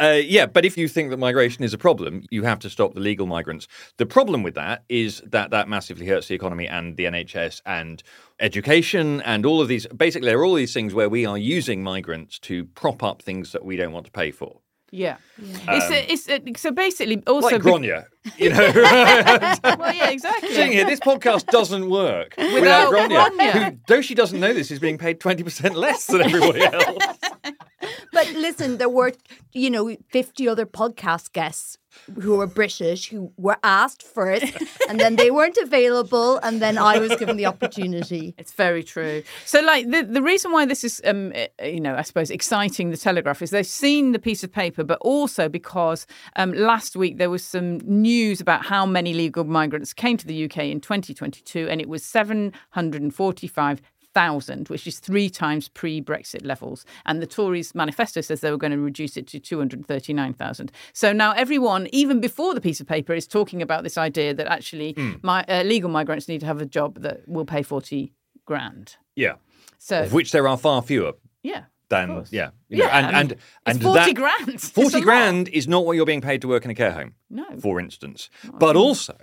Uh, 0.00 0.20
yeah, 0.24 0.46
but 0.46 0.64
if 0.64 0.78
you 0.78 0.88
think 0.88 1.10
that 1.10 1.18
migration 1.18 1.62
is 1.62 1.74
a 1.74 1.78
problem, 1.78 2.24
you 2.30 2.42
have 2.42 2.58
to 2.60 2.70
stop 2.70 2.94
the 2.94 3.00
legal 3.00 3.26
migrants. 3.26 3.68
The 3.98 4.06
problem 4.06 4.42
with 4.42 4.54
that 4.54 4.82
is 4.88 5.22
that 5.26 5.50
that 5.50 5.68
massively 5.68 6.06
hurts 6.06 6.28
the 6.28 6.34
economy 6.34 6.66
and 6.66 6.96
the 6.96 7.04
NHS 7.04 7.60
and 7.66 8.02
education 8.40 9.20
and 9.22 9.44
all 9.44 9.60
of 9.60 9.68
these. 9.68 9.86
Basically, 9.88 10.28
there 10.28 10.38
are 10.38 10.44
all 10.44 10.54
these 10.54 10.72
things 10.72 10.94
where 10.94 11.10
we 11.10 11.26
are 11.26 11.36
using 11.36 11.82
migrants 11.82 12.38
to 12.40 12.64
prop 12.64 13.02
up 13.02 13.20
things 13.20 13.52
that 13.52 13.64
we 13.64 13.76
don't 13.76 13.92
want 13.92 14.06
to 14.06 14.12
pay 14.12 14.30
for. 14.30 14.60
Yeah. 14.90 15.16
It's, 15.38 15.90
a, 15.90 16.12
it's 16.12 16.28
a, 16.28 16.40
so 16.58 16.72
basically 16.72 17.22
also. 17.26 17.48
Um, 17.48 17.52
Like 17.52 17.62
be- 17.62 17.70
Gráinne, 17.70 18.04
you 18.36 18.50
know. 18.50 18.72
well, 18.74 19.94
yeah, 19.94 20.10
exactly. 20.10 20.50
Sitting 20.50 20.72
here, 20.72 20.84
this 20.84 21.00
podcast 21.00 21.46
doesn't 21.46 21.88
work 21.88 22.34
without, 22.36 22.90
Without 22.92 22.92
Gráinne, 22.92 23.38
Gráinne. 23.38 23.72
who, 23.72 23.78
though 23.86 24.00
she 24.02 24.14
doesn't 24.14 24.38
know 24.38 24.52
this, 24.52 24.70
is 24.70 24.78
being 24.78 24.98
paid 24.98 25.20
20% 25.20 25.74
less 25.74 26.06
than 26.06 26.22
everybody 26.22 26.62
else. 26.62 26.98
but 27.42 27.54
but 28.12 28.30
listen, 28.32 28.78
there 28.78 28.88
were, 28.88 29.12
you 29.52 29.70
know, 29.70 29.96
50 30.10 30.48
other 30.48 30.66
podcast 30.66 31.32
guests 31.32 31.78
who 32.20 32.36
were 32.36 32.46
British 32.46 33.08
who 33.08 33.32
were 33.36 33.56
asked 33.64 34.02
first 34.02 34.44
and 34.88 35.00
then 35.00 35.16
they 35.16 35.30
weren't 35.30 35.56
available 35.56 36.38
and 36.38 36.62
then 36.62 36.78
I 36.78 36.98
was 36.98 37.14
given 37.16 37.36
the 37.36 37.46
opportunity. 37.46 38.34
It's 38.38 38.52
very 38.52 38.82
true. 38.84 39.22
So, 39.44 39.60
like 39.60 39.90
the 39.90 40.02
the 40.04 40.22
reason 40.22 40.52
why 40.52 40.66
this 40.66 40.84
is, 40.84 41.00
um, 41.04 41.32
eh, 41.34 41.48
you 41.64 41.80
know, 41.80 41.96
I 41.96 42.02
suppose 42.02 42.30
exciting 42.30 42.90
the 42.90 42.96
Telegraph 42.96 43.42
is 43.42 43.50
they've 43.50 43.66
seen 43.66 44.12
the 44.12 44.18
piece 44.18 44.44
of 44.44 44.52
paper, 44.52 44.84
but 44.84 44.98
also 45.00 45.48
because 45.48 46.06
um, 46.36 46.52
last 46.52 46.94
week 46.96 47.18
there 47.18 47.30
was 47.30 47.44
some 47.44 47.78
news 48.10 48.40
about 48.40 48.66
how 48.66 48.84
many 48.86 49.12
legal 49.14 49.44
migrants 49.44 49.92
came 49.92 50.16
to 50.16 50.26
the 50.26 50.44
UK 50.44 50.58
in 50.64 50.80
2022, 50.80 51.68
and 51.68 51.80
it 51.80 51.88
was 51.88 52.02
745 52.04 53.82
thousand, 54.12 54.68
which 54.68 54.88
is 54.88 54.98
three 54.98 55.30
times 55.30 55.68
pre-Brexit 55.68 56.44
levels. 56.44 56.84
And 57.06 57.22
the 57.22 57.28
Tories' 57.28 57.76
manifesto 57.76 58.20
says 58.20 58.40
they 58.40 58.50
were 58.50 58.56
going 58.56 58.72
to 58.72 58.78
reduce 58.78 59.16
it 59.16 59.28
to 59.28 59.38
two 59.38 59.58
hundred 59.58 59.86
thirty-nine 59.86 60.34
thousand. 60.34 60.72
So 60.92 61.12
now 61.12 61.30
everyone, 61.32 61.88
even 61.92 62.20
before 62.20 62.52
the 62.54 62.60
piece 62.60 62.80
of 62.80 62.88
paper, 62.88 63.14
is 63.14 63.28
talking 63.28 63.62
about 63.62 63.84
this 63.84 63.96
idea 63.96 64.34
that 64.34 64.48
actually 64.48 64.96
my, 65.22 65.44
uh, 65.44 65.62
legal 65.62 65.90
migrants 65.90 66.26
need 66.26 66.40
to 66.40 66.46
have 66.46 66.60
a 66.60 66.66
job 66.66 67.02
that 67.02 67.20
will 67.28 67.44
pay 67.44 67.62
forty 67.62 68.12
grand. 68.44 68.96
Yeah. 69.14 69.34
So 69.78 70.02
Of 70.02 70.12
which 70.12 70.32
there 70.32 70.48
are 70.48 70.58
far 70.58 70.82
fewer 70.82 71.12
yeah. 71.42 71.64
Than 71.90 72.24
yeah. 72.30 72.50
you 72.68 72.78
know, 72.78 72.84
Yeah, 72.86 72.96
and 72.96 73.06
I 73.06 73.10
mean, 73.10 73.20
and 73.20 73.32
it's 73.32 73.42
and 73.66 73.82
40 73.82 73.98
that, 73.98 74.14
grand. 74.14 74.48
It's 74.48 74.64
a 74.68 74.70
Forty 74.70 74.96
lot. 74.96 75.02
grand 75.02 75.48
is 75.48 75.68
not 75.68 75.84
what 75.84 75.96
you're 75.96 76.06
being 76.06 76.20
paid 76.20 76.40
to 76.42 76.48
work 76.48 76.64
in 76.64 76.70
a 76.70 76.74
care 76.74 76.92
home. 76.92 77.14
No. 77.28 77.44
For 77.60 77.78
instance. 77.80 78.30
But 78.54 78.76
also, 78.76 79.16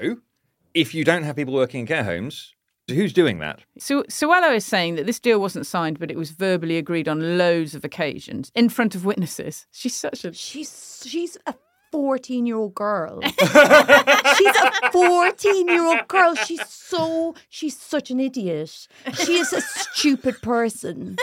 if 0.74 0.93
you 0.93 1.03
don't 1.03 1.24
have 1.24 1.36
people 1.38 1.53
working 1.53 1.79
in 1.81 1.88
care 1.88 2.03
homes, 2.03 2.53
who's 2.89 3.13
doing 3.13 3.39
that? 3.39 3.62
So 3.79 4.03
Suella 4.03 4.55
is 4.55 4.65
saying 4.65 4.95
that 4.95 5.05
this 5.05 5.19
deal 5.19 5.39
wasn't 5.39 5.65
signed, 5.65 5.97
but 5.97 6.12
it 6.12 6.17
was 6.17 6.31
verbally 6.31 6.77
agreed 6.77 7.07
on 7.07 7.38
loads 7.38 7.74
of 7.74 7.83
occasions 7.86 8.51
in 8.53 8.69
front 8.69 8.95
of 8.95 9.05
witnesses. 9.05 9.65
She's 9.71 9.95
such 9.95 10.25
a 10.25 10.33
She's 10.33 11.03
she's 11.07 11.38
a 11.45 11.55
14 11.91 12.45
year 12.45 12.57
old 12.57 12.75
girl. 12.75 13.21
she's 13.24 14.55
a 14.57 14.91
14 14.91 15.67
year 15.69 15.86
old 15.86 16.07
girl. 16.07 16.36
She's 16.36 16.67
so 16.67 17.33
she's 17.50 17.77
such 17.77 18.12
an 18.12 18.19
idiot. 18.19 18.88
She 19.13 19.38
is 19.38 19.53
a 19.53 19.62
stupid 19.62 20.41
person. 20.41 21.15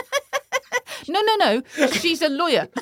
No, 1.07 1.21
no, 1.21 1.35
no. 1.35 1.87
She's 1.87 2.21
a 2.21 2.29
lawyer. 2.29 2.67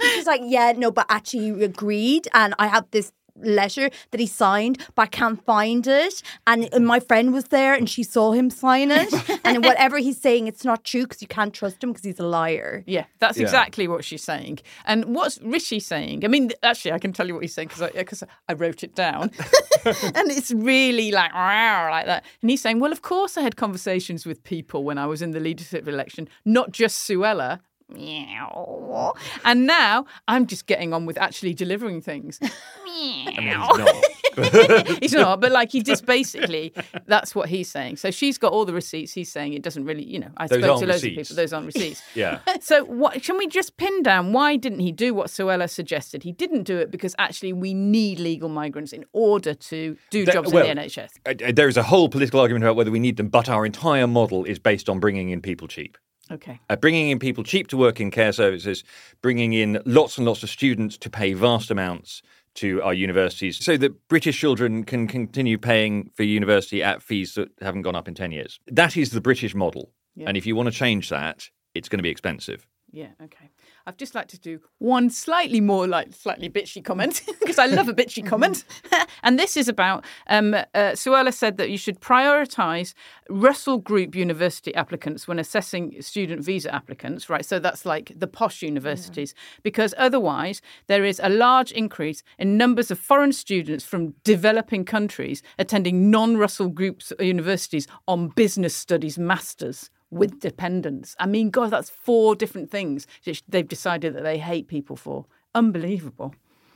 She's 0.00 0.26
like, 0.26 0.42
yeah, 0.44 0.72
no, 0.76 0.90
but 0.90 1.06
actually 1.08 1.46
you 1.46 1.62
agreed, 1.62 2.28
and 2.34 2.54
I 2.58 2.66
have 2.68 2.90
this 2.90 3.12
letter 3.36 3.90
that 4.10 4.20
he 4.20 4.26
signed, 4.26 4.84
but 4.94 5.02
I 5.02 5.06
can't 5.06 5.44
find 5.44 5.86
it. 5.86 6.22
And 6.46 6.68
my 6.86 7.00
friend 7.00 7.32
was 7.32 7.44
there, 7.46 7.74
and 7.74 7.88
she 7.88 8.02
saw 8.02 8.32
him 8.32 8.50
sign 8.50 8.90
it. 8.90 9.12
and 9.44 9.64
whatever 9.64 9.98
he's 9.98 10.20
saying, 10.20 10.46
it's 10.46 10.64
not 10.64 10.84
true 10.84 11.02
because 11.02 11.22
you 11.22 11.28
can't 11.28 11.52
trust 11.54 11.82
him 11.82 11.90
because 11.92 12.04
he's 12.04 12.20
a 12.20 12.26
liar. 12.26 12.84
Yeah, 12.86 13.04
that's 13.18 13.38
Yeah. 13.38 13.44
exactly 13.44 13.88
what 13.88 14.04
she's 14.04 14.22
saying. 14.22 14.60
And 14.84 15.14
what's 15.14 15.38
Rishi 15.42 15.80
saying? 15.80 16.24
I 16.24 16.28
mean, 16.28 16.50
actually, 16.62 16.92
I 16.92 16.98
can 16.98 17.12
tell 17.12 17.26
you 17.26 17.34
what 17.34 17.42
he's 17.42 17.54
saying 17.54 17.68
because 17.68 17.82
I, 17.82 17.90
because 17.90 18.22
I 18.48 18.52
wrote 18.54 18.82
it 18.82 18.94
down. 18.94 19.30
and 19.84 20.30
it's 20.30 20.50
really 20.52 21.10
like, 21.10 21.32
"Rawr," 21.32 21.90
like 21.90 22.06
that. 22.06 22.24
And 22.40 22.50
he's 22.50 22.60
saying, 22.60 22.78
well, 22.80 22.92
of 22.92 23.02
course 23.02 23.36
I 23.36 23.42
had 23.42 23.56
conversations 23.56 24.26
with 24.26 24.42
people 24.44 24.84
when 24.84 24.98
I 24.98 25.06
was 25.06 25.22
in 25.22 25.32
the 25.32 25.40
leadership 25.40 25.88
election, 25.88 26.28
not 26.44 26.70
just 26.72 27.08
Suella. 27.08 27.60
Meow. 27.88 29.14
And 29.44 29.66
now 29.66 30.06
I'm 30.28 30.46
just 30.46 30.66
getting 30.66 30.92
on 30.92 31.06
with 31.06 31.18
actually 31.18 31.54
delivering 31.54 32.00
things. 32.00 32.38
I 32.42 32.84
mean, 32.84 33.28
it's 33.28 33.78
not. 33.78 34.98
he's 35.02 35.12
not, 35.12 35.40
but 35.40 35.52
like 35.52 35.72
he 35.72 35.82
just 35.82 36.06
basically 36.06 36.72
that's 37.06 37.34
what 37.34 37.48
he's 37.48 37.70
saying. 37.70 37.96
So 37.96 38.10
she's 38.10 38.38
got 38.38 38.52
all 38.52 38.64
the 38.64 38.72
receipts. 38.72 39.12
He's 39.12 39.30
saying 39.30 39.52
it 39.54 39.62
doesn't 39.62 39.84
really, 39.84 40.04
you 40.04 40.18
know. 40.20 40.30
I 40.36 40.46
Those 40.46 40.62
spoke 40.62 40.80
to 40.80 40.86
loads 40.86 41.02
receipts. 41.02 41.30
of 41.30 41.34
people. 41.34 41.42
Those 41.42 41.52
aren't 41.52 41.66
receipts. 41.66 42.02
yeah. 42.14 42.40
So 42.60 42.84
what 42.84 43.22
can 43.22 43.36
we 43.38 43.46
just 43.46 43.76
pin 43.76 44.02
down? 44.02 44.32
Why 44.32 44.56
didn't 44.56 44.80
he 44.80 44.92
do 44.92 45.14
what 45.14 45.28
Suella 45.28 45.68
suggested? 45.68 46.22
He 46.22 46.32
didn't 46.32 46.62
do 46.64 46.78
it 46.78 46.90
because 46.90 47.14
actually 47.18 47.52
we 47.52 47.74
need 47.74 48.18
legal 48.18 48.48
migrants 48.48 48.92
in 48.92 49.04
order 49.12 49.54
to 49.54 49.96
do 50.10 50.24
That- 50.24 50.32
jobs 50.34 50.52
well, 50.52 50.66
in 50.66 50.76
the 50.76 50.82
NHS. 50.82 51.10
Uh, 51.26 51.52
There 51.52 51.68
is 51.68 51.76
a 51.76 51.82
whole 51.82 52.08
political 52.08 52.40
argument 52.40 52.64
about 52.64 52.76
whether 52.76 52.90
we 52.90 53.00
need 53.00 53.16
them, 53.16 53.28
but 53.28 53.48
our 53.48 53.66
entire 53.66 54.06
model 54.06 54.44
is 54.44 54.58
based 54.58 54.88
on 54.88 55.00
bringing 55.00 55.30
in 55.30 55.40
people 55.42 55.68
cheap. 55.68 55.98
Okay. 56.32 56.60
Uh, 56.70 56.76
bringing 56.76 57.10
in 57.10 57.18
people 57.18 57.44
cheap 57.44 57.68
to 57.68 57.76
work 57.76 58.00
in 58.00 58.10
care 58.10 58.32
services, 58.32 58.84
bringing 59.20 59.52
in 59.52 59.80
lots 59.84 60.16
and 60.16 60.26
lots 60.26 60.42
of 60.42 60.50
students 60.50 60.96
to 60.98 61.10
pay 61.10 61.34
vast 61.34 61.70
amounts 61.70 62.22
to 62.54 62.82
our 62.82 62.94
universities 62.94 63.62
so 63.62 63.76
that 63.76 64.08
British 64.08 64.38
children 64.38 64.84
can 64.84 65.06
continue 65.06 65.58
paying 65.58 66.10
for 66.14 66.22
university 66.22 66.82
at 66.82 67.02
fees 67.02 67.34
that 67.34 67.50
haven't 67.60 67.82
gone 67.82 67.96
up 67.96 68.08
in 68.08 68.14
10 68.14 68.32
years. 68.32 68.60
That 68.66 68.96
is 68.96 69.10
the 69.10 69.20
British 69.20 69.54
model. 69.54 69.90
Yeah. 70.14 70.28
And 70.28 70.36
if 70.36 70.44
you 70.46 70.54
want 70.54 70.66
to 70.66 70.74
change 70.74 71.08
that, 71.08 71.48
it's 71.74 71.88
going 71.88 71.98
to 71.98 72.02
be 72.02 72.10
expensive. 72.10 72.66
Yeah. 72.94 73.08
Okay. 73.24 73.50
I'd 73.86 73.98
just 73.98 74.14
like 74.14 74.28
to 74.28 74.38
do 74.38 74.60
one 74.76 75.08
slightly 75.08 75.62
more 75.62 75.86
like 75.86 76.12
slightly 76.12 76.50
bitchy 76.50 76.84
comment 76.84 77.22
because 77.40 77.58
I 77.58 77.64
love 77.64 77.88
a 77.88 77.94
bitchy 77.94 78.24
comment, 78.24 78.64
and 79.22 79.38
this 79.38 79.56
is 79.56 79.66
about 79.66 80.04
um, 80.26 80.52
uh, 80.52 80.92
Suella 80.92 81.32
said 81.32 81.56
that 81.56 81.70
you 81.70 81.78
should 81.78 82.00
prioritise 82.00 82.92
Russell 83.30 83.78
Group 83.78 84.14
university 84.14 84.74
applicants 84.74 85.26
when 85.26 85.38
assessing 85.38 86.02
student 86.02 86.44
visa 86.44 86.74
applicants, 86.74 87.30
right? 87.30 87.46
So 87.46 87.58
that's 87.58 87.86
like 87.86 88.12
the 88.14 88.26
posh 88.26 88.60
universities, 88.60 89.34
because 89.62 89.94
otherwise 89.96 90.60
there 90.86 91.02
is 91.02 91.18
a 91.24 91.30
large 91.30 91.72
increase 91.72 92.22
in 92.38 92.58
numbers 92.58 92.90
of 92.90 92.98
foreign 92.98 93.32
students 93.32 93.86
from 93.86 94.14
developing 94.22 94.84
countries 94.84 95.42
attending 95.58 96.10
non-Russell 96.10 96.68
Group 96.68 97.00
universities 97.18 97.86
on 98.06 98.28
business 98.28 98.76
studies 98.76 99.18
masters 99.18 99.88
with 100.12 100.38
dependence. 100.40 101.16
I 101.18 101.26
mean, 101.26 101.50
God, 101.50 101.70
that's 101.70 101.90
four 101.90 102.34
different 102.36 102.70
things 102.70 103.06
that 103.24 103.42
they've 103.48 103.66
decided 103.66 104.14
that 104.14 104.22
they 104.22 104.38
hate 104.38 104.68
people 104.68 104.94
for. 104.96 105.26
Unbelievable. 105.54 106.34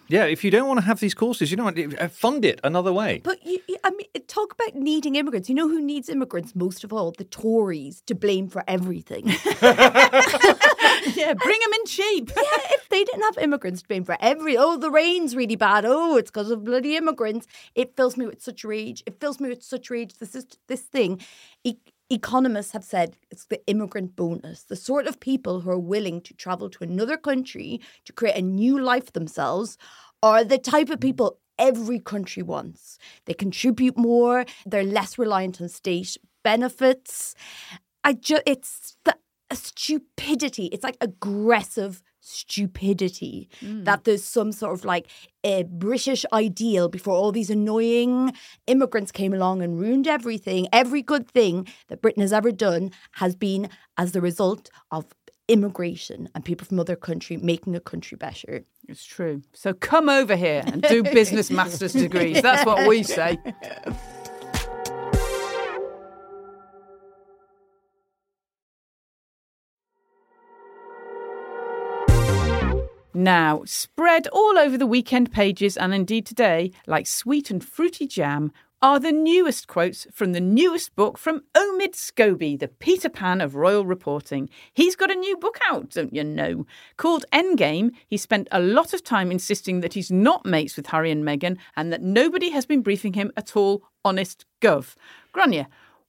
Yeah, 0.08 0.24
if 0.24 0.44
you 0.44 0.52
don't 0.52 0.68
want 0.68 0.78
to 0.78 0.86
have 0.86 1.00
these 1.00 1.14
courses, 1.14 1.50
you 1.50 1.56
know 1.56 1.64
what, 1.64 1.76
uh, 2.00 2.06
fund 2.08 2.44
it 2.44 2.60
another 2.62 2.92
way. 2.92 3.20
But 3.24 3.44
you, 3.44 3.58
you- 3.68 3.76
I 3.82 3.90
mean, 3.90 4.06
talk 4.28 4.52
about 4.52 4.76
needing 4.76 5.16
immigrants. 5.16 5.48
You 5.48 5.56
know 5.56 5.68
who 5.68 5.80
needs 5.80 6.08
immigrants 6.08 6.54
most 6.54 6.84
of 6.84 6.92
all? 6.92 7.12
The 7.16 7.24
Tories 7.24 8.02
to 8.06 8.14
blame 8.14 8.48
for 8.48 8.62
everything. 8.68 9.24
Yeah, 11.14 11.34
bring 11.34 11.58
them 11.60 11.72
in 11.72 11.86
cheap. 11.86 12.30
yeah, 12.36 12.42
if 12.72 12.88
they 12.88 13.04
didn't 13.04 13.22
have 13.22 13.38
immigrants 13.38 13.80
to 13.82 13.88
blame 13.88 14.04
for 14.04 14.16
every, 14.20 14.56
oh, 14.56 14.76
the 14.76 14.90
rain's 14.90 15.36
really 15.36 15.54
bad. 15.56 15.84
Oh, 15.86 16.16
it's 16.16 16.30
because 16.30 16.50
of 16.50 16.64
bloody 16.64 16.96
immigrants. 16.96 17.46
It 17.74 17.96
fills 17.96 18.16
me 18.16 18.26
with 18.26 18.42
such 18.42 18.64
rage. 18.64 19.02
It 19.06 19.20
fills 19.20 19.38
me 19.40 19.48
with 19.48 19.62
such 19.62 19.88
rage. 19.88 20.14
This 20.18 20.34
is 20.34 20.46
this 20.66 20.82
thing. 20.82 21.20
E- 21.64 21.76
economists 22.10 22.72
have 22.72 22.84
said 22.84 23.16
it's 23.30 23.46
the 23.46 23.64
immigrant 23.66 24.16
bonus. 24.16 24.62
The 24.62 24.76
sort 24.76 25.06
of 25.06 25.20
people 25.20 25.60
who 25.60 25.70
are 25.70 25.78
willing 25.78 26.20
to 26.22 26.34
travel 26.34 26.70
to 26.70 26.84
another 26.84 27.16
country 27.16 27.80
to 28.04 28.12
create 28.12 28.36
a 28.36 28.42
new 28.42 28.78
life 28.78 29.12
themselves 29.12 29.76
are 30.22 30.44
the 30.44 30.58
type 30.58 30.90
of 30.90 31.00
people 31.00 31.38
every 31.58 31.98
country 31.98 32.42
wants. 32.42 32.98
They 33.24 33.34
contribute 33.34 33.96
more. 33.96 34.44
They're 34.64 34.84
less 34.84 35.18
reliant 35.18 35.60
on 35.60 35.68
state 35.68 36.16
benefits. 36.44 37.34
I 38.04 38.12
just 38.12 38.42
it's 38.46 38.96
the 39.04 39.16
stupidity. 39.52 40.66
It's 40.66 40.84
like 40.84 40.96
aggressive 41.00 42.02
stupidity 42.26 43.48
mm. 43.60 43.84
that 43.84 44.02
there's 44.04 44.24
some 44.24 44.50
sort 44.50 44.72
of 44.72 44.84
like 44.84 45.06
a 45.44 45.62
British 45.62 46.26
ideal 46.32 46.88
before 46.88 47.14
all 47.14 47.30
these 47.30 47.50
annoying 47.50 48.32
immigrants 48.66 49.12
came 49.12 49.32
along 49.32 49.62
and 49.62 49.78
ruined 49.78 50.08
everything. 50.08 50.66
Every 50.72 51.02
good 51.02 51.30
thing 51.30 51.68
that 51.86 52.02
Britain 52.02 52.22
has 52.22 52.32
ever 52.32 52.50
done 52.50 52.90
has 53.12 53.36
been 53.36 53.68
as 53.96 54.10
the 54.10 54.20
result 54.20 54.70
of 54.90 55.06
immigration 55.46 56.28
and 56.34 56.44
people 56.44 56.66
from 56.66 56.80
other 56.80 56.96
country 56.96 57.36
making 57.36 57.76
a 57.76 57.80
country 57.80 58.16
better. 58.16 58.64
It's 58.88 59.04
true. 59.04 59.42
So 59.52 59.72
come 59.72 60.08
over 60.08 60.34
here 60.34 60.62
and 60.66 60.82
do 60.82 61.04
business 61.04 61.50
master's 61.60 61.92
degrees. 61.92 62.42
That's 62.42 62.66
what 62.66 62.88
we 62.88 63.04
say. 63.04 63.38
Now, 73.26 73.62
spread 73.64 74.28
all 74.28 74.56
over 74.56 74.78
the 74.78 74.86
weekend 74.86 75.32
pages 75.32 75.76
and 75.76 75.92
indeed 75.92 76.26
today, 76.26 76.70
like 76.86 77.08
sweet 77.08 77.50
and 77.50 77.60
fruity 77.60 78.06
jam, 78.06 78.52
are 78.80 79.00
the 79.00 79.10
newest 79.10 79.66
quotes 79.66 80.06
from 80.12 80.32
the 80.32 80.40
newest 80.40 80.94
book 80.94 81.18
from 81.18 81.42
Omid 81.56 81.96
Scobie, 81.96 82.56
the 82.56 82.68
Peter 82.68 83.08
Pan 83.08 83.40
of 83.40 83.56
royal 83.56 83.84
reporting. 83.84 84.48
He's 84.72 84.94
got 84.94 85.10
a 85.10 85.16
new 85.16 85.36
book 85.36 85.58
out, 85.68 85.90
don't 85.90 86.14
you 86.14 86.22
know? 86.22 86.66
Called 86.98 87.24
Endgame. 87.32 87.90
He 88.06 88.16
spent 88.16 88.46
a 88.52 88.60
lot 88.60 88.94
of 88.94 89.02
time 89.02 89.32
insisting 89.32 89.80
that 89.80 89.94
he's 89.94 90.12
not 90.12 90.46
mates 90.46 90.76
with 90.76 90.86
Harry 90.86 91.10
and 91.10 91.24
Meghan 91.24 91.58
and 91.76 91.92
that 91.92 92.02
nobody 92.02 92.50
has 92.50 92.64
been 92.64 92.80
briefing 92.80 93.14
him 93.14 93.32
at 93.36 93.56
all. 93.56 93.82
Honest 94.04 94.44
gov. 94.60 94.94
Gráinne, 95.34 95.66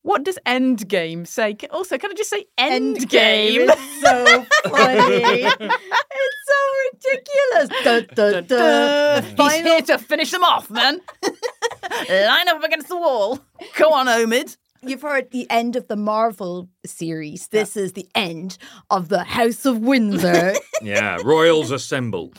what 0.07 0.23
does 0.23 0.39
Endgame 0.45 1.27
say? 1.27 1.57
Also, 1.69 1.97
can 1.97 2.11
I 2.11 2.13
just 2.13 2.29
say 2.29 2.45
Endgame? 2.57 3.67
It's 3.67 4.01
so 4.01 4.45
funny. 4.69 5.43
it's 5.59 6.41
so 6.47 6.59
ridiculous. 6.85 7.83
Dun, 7.83 8.07
dun, 8.15 8.45
dun. 8.45 8.47
The 8.47 9.21
He's 9.25 9.33
final 9.33 9.71
here 9.71 9.81
to 9.81 9.97
finish 9.97 10.31
them 10.31 10.45
off, 10.45 10.69
man. 10.69 11.01
Line 12.09 12.47
up 12.47 12.63
against 12.63 12.87
the 12.87 12.95
wall. 12.95 13.41
Go 13.75 13.91
on, 13.91 14.05
Omid. 14.05 14.55
You've 14.81 15.01
heard 15.01 15.31
the 15.31 15.45
end 15.49 15.75
of 15.75 15.89
the 15.89 15.97
Marvel 15.97 16.69
series. 16.85 17.49
This 17.49 17.75
is 17.75 17.91
the 17.91 18.07
end 18.15 18.57
of 18.89 19.09
the 19.09 19.25
House 19.25 19.65
of 19.65 19.79
Windsor. 19.79 20.55
Yeah, 20.81 21.17
royals 21.23 21.71
assemble. 21.71 22.31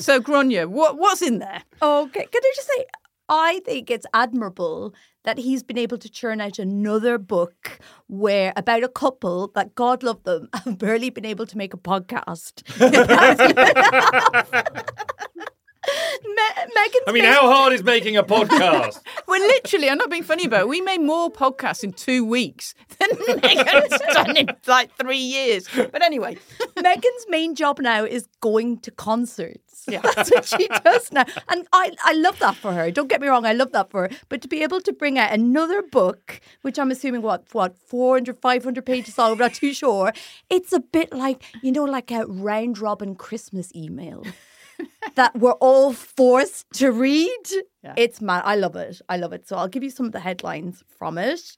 So, 0.00 0.20
Gráinne, 0.20 0.66
what, 0.66 0.98
what's 0.98 1.22
in 1.22 1.38
there? 1.38 1.62
Oh, 1.80 2.02
okay, 2.06 2.26
can 2.26 2.42
I 2.44 2.52
just 2.56 2.66
say, 2.66 2.84
I 3.28 3.60
think 3.64 3.90
it's 3.90 4.06
admirable 4.12 4.92
that 5.28 5.36
he's 5.36 5.62
been 5.62 5.76
able 5.76 5.98
to 5.98 6.08
churn 6.08 6.40
out 6.40 6.58
another 6.58 7.18
book 7.18 7.78
where 8.06 8.50
about 8.56 8.82
a 8.82 8.88
couple 8.88 9.48
that 9.54 9.74
God 9.74 10.02
love 10.02 10.22
them 10.22 10.48
have 10.64 10.78
barely 10.78 11.10
been 11.10 11.26
able 11.26 11.44
to 11.44 11.58
make 11.58 11.74
a 11.74 11.76
podcast. 11.76 12.62
Me- 16.24 16.64
Meghan's 16.76 17.04
I 17.06 17.12
mean, 17.12 17.22
made- 17.24 17.32
how 17.32 17.50
hard 17.50 17.72
is 17.72 17.82
making 17.82 18.16
a 18.16 18.22
podcast? 18.22 19.00
Well, 19.28 19.40
literally, 19.42 19.90
I'm 19.90 19.98
not 19.98 20.08
being 20.08 20.22
funny 20.22 20.46
about 20.46 20.62
it. 20.62 20.68
We 20.68 20.80
made 20.80 21.02
more 21.02 21.30
podcasts 21.30 21.84
in 21.84 21.92
two 21.92 22.24
weeks 22.24 22.74
than 22.98 23.10
Meghan's 23.10 24.14
done 24.14 24.36
in 24.38 24.48
like 24.66 24.90
three 24.96 25.18
years. 25.18 25.68
But 25.74 26.02
anyway, 26.02 26.38
Meghan's 26.78 27.26
main 27.28 27.54
job 27.54 27.78
now 27.78 28.04
is 28.04 28.26
going 28.40 28.78
to 28.80 28.90
concerts. 28.90 29.84
Yeah. 29.86 30.00
That's 30.02 30.30
what 30.30 30.46
she 30.46 30.66
does 30.82 31.12
now. 31.12 31.24
And 31.50 31.66
I, 31.74 31.92
I 32.04 32.14
love 32.14 32.38
that 32.38 32.56
for 32.56 32.72
her. 32.72 32.90
Don't 32.90 33.08
get 33.08 33.20
me 33.20 33.28
wrong, 33.28 33.44
I 33.44 33.52
love 33.52 33.72
that 33.72 33.90
for 33.90 34.08
her. 34.08 34.10
But 34.30 34.40
to 34.42 34.48
be 34.48 34.62
able 34.62 34.80
to 34.80 34.92
bring 34.94 35.18
out 35.18 35.30
another 35.32 35.82
book, 35.82 36.40
which 36.62 36.78
I'm 36.78 36.90
assuming, 36.90 37.20
what, 37.20 37.44
what 37.52 37.76
400, 37.76 38.38
500 38.40 38.84
pages 38.86 39.18
long, 39.18 39.32
I'm 39.32 39.38
not 39.38 39.54
too 39.54 39.74
sure, 39.74 40.12
it's 40.48 40.72
a 40.72 40.80
bit 40.80 41.12
like, 41.12 41.42
you 41.62 41.70
know, 41.72 41.84
like 41.84 42.10
a 42.10 42.24
round 42.26 42.78
robin 42.78 43.14
Christmas 43.14 43.74
email. 43.76 44.24
That 45.14 45.36
we're 45.38 45.52
all 45.52 45.92
forced 45.92 46.66
to 46.74 46.90
read. 46.92 47.46
Yeah. 47.82 47.94
It's 47.96 48.20
mad. 48.20 48.42
I 48.44 48.56
love 48.56 48.76
it. 48.76 49.00
I 49.08 49.16
love 49.16 49.32
it. 49.32 49.46
So 49.48 49.56
I'll 49.56 49.68
give 49.68 49.82
you 49.82 49.90
some 49.90 50.06
of 50.06 50.12
the 50.12 50.20
headlines 50.20 50.82
from 50.98 51.18
it. 51.18 51.56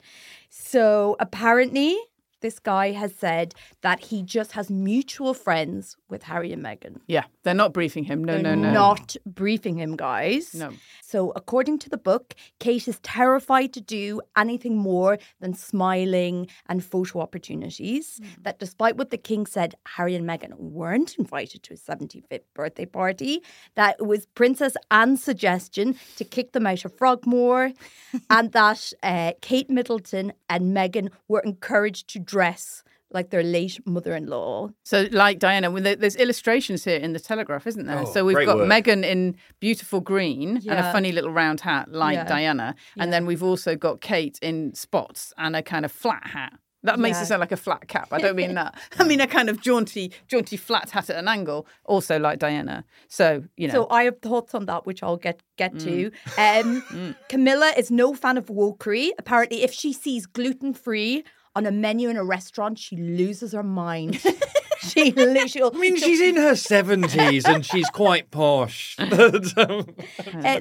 So 0.49 1.17
apparently, 1.21 1.97
this 2.41 2.59
guy 2.59 2.93
has 2.93 3.15
said 3.15 3.55
that 3.83 4.01
he 4.01 4.23
just 4.23 4.53
has 4.53 4.71
mutual 4.71 5.35
friends 5.35 5.97
with 6.09 6.23
Harry 6.23 6.53
and 6.53 6.65
Meghan. 6.65 6.97
yeah, 7.07 7.25
they're 7.43 7.55
not 7.55 7.73
briefing 7.73 8.05
him. 8.05 8.25
No, 8.25 8.41
no, 8.41 8.55
no. 8.55 8.73
Not 8.73 9.17
briefing 9.27 9.77
him, 9.79 9.97
guys. 9.97 10.55
No. 10.55 10.73
So, 11.11 11.33
according 11.35 11.81
to 11.81 11.91
the 11.91 11.99
book, 11.99 12.37
Kate 12.61 12.87
is 12.87 13.01
terrified 13.01 13.73
to 13.73 13.81
do 13.81 14.21
anything 14.37 14.77
more 14.77 15.19
than 15.41 15.55
smiling 15.55 16.47
and 16.69 16.85
photo 16.85 17.19
opportunities. 17.19 18.21
That 18.43 18.61
despite 18.61 18.97
what 18.97 19.11
the 19.11 19.19
king 19.19 19.45
said, 19.45 19.75
Harry 19.87 20.15
and 20.15 20.25
Meghan 20.25 20.57
weren't 20.57 21.17
invited 21.17 21.65
to 21.65 21.71
his 21.71 21.83
75th 21.83 22.45
birthday 22.55 22.87
party, 22.87 23.43
that 23.75 23.97
it 23.99 24.07
was 24.07 24.27
Princess 24.27 24.77
Anne's 24.93 25.21
suggestion 25.21 25.97
to 26.15 26.23
kick 26.23 26.53
them 26.53 26.65
out 26.65 26.85
of 26.85 26.97
Frogmore, 26.97 27.73
and 28.31 28.53
that 28.53 28.93
uh, 29.03 29.33
Kate 29.41 29.69
Middleton 29.69 30.33
and 30.49 30.77
Meghan 30.77 31.09
were 31.27 31.41
encouraged 31.41 32.07
to 32.11 32.21
dress 32.21 32.85
like 33.13 33.31
their 33.31 33.43
late 33.43 33.79
mother 33.87 34.15
in 34.15 34.27
law. 34.27 34.71
So, 34.85 35.07
like 35.11 35.39
Diana, 35.39 35.71
well, 35.71 35.83
there- 35.83 35.97
there's 35.97 36.17
illustrations 36.17 36.85
here 36.85 36.97
in 36.99 37.13
the 37.13 37.21
Telegraph, 37.21 37.67
isn't 37.67 37.87
there? 37.87 37.99
Oh, 38.01 38.05
so 38.13 38.25
we've 38.25 38.47
got 38.47 38.59
work. 38.59 38.69
Meghan 38.69 39.05
in 39.05 39.37
beautiful 39.59 40.01
green 40.01 40.57
and 40.59 40.79
a 40.79 40.93
funny 40.93 41.11
little 41.13 41.31
round 41.33 41.61
hat, 41.63 41.91
like 41.91 42.15
Yeah. 42.15 42.25
Diana, 42.25 42.75
and 42.99 43.13
then 43.13 43.27
we've 43.27 43.43
also 43.43 43.75
got 43.77 44.01
Kate 44.01 44.39
in 44.43 44.75
spots 44.75 45.33
and 45.37 45.57
a 45.57 45.63
kind 45.63 45.85
of 45.85 45.91
flat 45.93 46.27
hat. 46.29 46.53
That 46.83 46.99
makes 46.99 47.19
Yeah. 47.19 47.25
it 47.25 47.27
sound 47.27 47.41
like 47.41 47.53
a 47.53 47.59
flat 47.59 47.89
cap. 47.89 48.09
I 48.11 48.19
don't 48.21 48.37
mean 48.37 48.55
that. 48.55 48.75
I 48.99 49.05
mean 49.05 49.21
a 49.21 49.27
kind 49.27 49.51
of 49.51 49.61
jaunty, 49.61 50.13
jaunty 50.29 50.57
flat 50.57 50.89
hat 50.89 51.11
at 51.11 51.17
an 51.17 51.29
angle, 51.29 51.67
also 51.85 52.19
like 52.19 52.39
Diana. 52.39 52.87
So 53.09 53.43
you 53.59 53.69
know, 53.69 53.75
So 53.75 53.87
I 53.91 54.05
have 54.05 54.21
thoughts 54.23 54.55
on 54.55 54.65
that, 54.65 54.87
which 54.87 55.03
I'll 55.03 55.19
get 55.19 55.43
get 55.59 55.79
to. 55.81 56.11
Mm. 56.39 56.65
Um, 56.65 57.17
Camilla 57.29 57.75
is 57.77 57.91
no 57.91 58.15
fan 58.15 58.39
of 58.39 58.47
wokery. 58.47 59.11
Apparently, 59.19 59.63
if 59.63 59.73
she 59.75 59.93
sees 59.93 60.25
gluten 60.25 60.73
free 60.73 61.23
on 61.55 61.67
a 61.67 61.73
menu 61.73 62.09
in 62.09 62.17
a 62.17 62.25
restaurant, 62.25 62.79
she 62.79 62.97
loses 62.97 63.53
her 63.53 63.63
mind. 63.63 64.21
she 64.81 65.13
literally. 65.13 65.71
I 65.75 65.79
mean, 65.79 65.97
she's 65.97 66.21
in 66.21 66.37
her 66.37 66.53
70s 66.53 67.47
and 67.47 67.65
she's 67.65 67.89
quite 67.91 68.31
posh. 68.31 68.97
uh, 68.99 69.85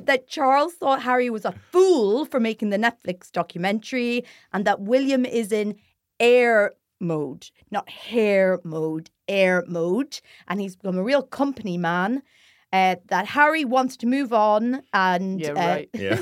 that 0.04 0.26
Charles 0.28 0.74
thought 0.74 1.04
Harry 1.04 1.30
was 1.30 1.46
a 1.46 1.54
fool 1.72 2.26
for 2.26 2.40
making 2.40 2.70
the 2.70 2.78
Netflix 2.78 3.32
documentary, 3.32 4.26
and 4.54 4.66
that 4.66 4.82
William 4.82 5.26
is 5.26 5.52
in 5.52 5.76
air 6.20 6.74
mode, 7.00 7.50
not 7.72 7.90
hair 7.90 8.60
mode, 8.64 9.10
air 9.28 9.64
mode, 9.68 10.20
and 10.48 10.60
he's 10.60 10.76
become 10.76 10.98
a 10.98 11.04
real 11.04 11.24
company 11.24 11.78
man. 11.78 12.24
Uh, 12.72 12.96
that 13.08 13.26
Harry 13.26 13.66
wants 13.66 13.98
to 13.98 14.06
move 14.06 14.32
on, 14.32 14.84
and 14.94 15.42
yeah, 15.42 15.50
uh, 15.50 15.54
right. 15.56 15.90
yeah. 15.94 16.16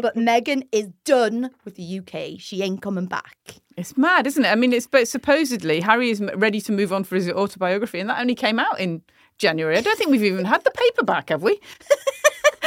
but 0.00 0.16
Meghan 0.16 0.66
is 0.72 0.88
done 1.04 1.50
with 1.66 1.74
the 1.74 1.98
UK. 2.00 2.40
She 2.40 2.62
ain't 2.62 2.80
coming 2.80 3.04
back. 3.04 3.36
It's 3.76 3.96
mad, 3.96 4.26
isn't 4.26 4.42
it? 4.42 4.48
I 4.48 4.54
mean, 4.54 4.72
it's 4.72 4.86
but 4.86 5.06
supposedly 5.06 5.80
Harry 5.80 6.08
is 6.08 6.22
ready 6.36 6.62
to 6.62 6.72
move 6.72 6.94
on 6.94 7.04
for 7.04 7.16
his 7.16 7.28
autobiography, 7.28 8.00
and 8.00 8.08
that 8.08 8.20
only 8.20 8.34
came 8.34 8.58
out 8.58 8.80
in 8.80 9.02
January. 9.38 9.76
I 9.76 9.80
don't 9.82 9.98
think 9.98 10.10
we've 10.10 10.24
even 10.24 10.44
had 10.46 10.64
the 10.64 10.70
paperback, 10.70 11.28
have 11.28 11.42
we? 11.42 11.60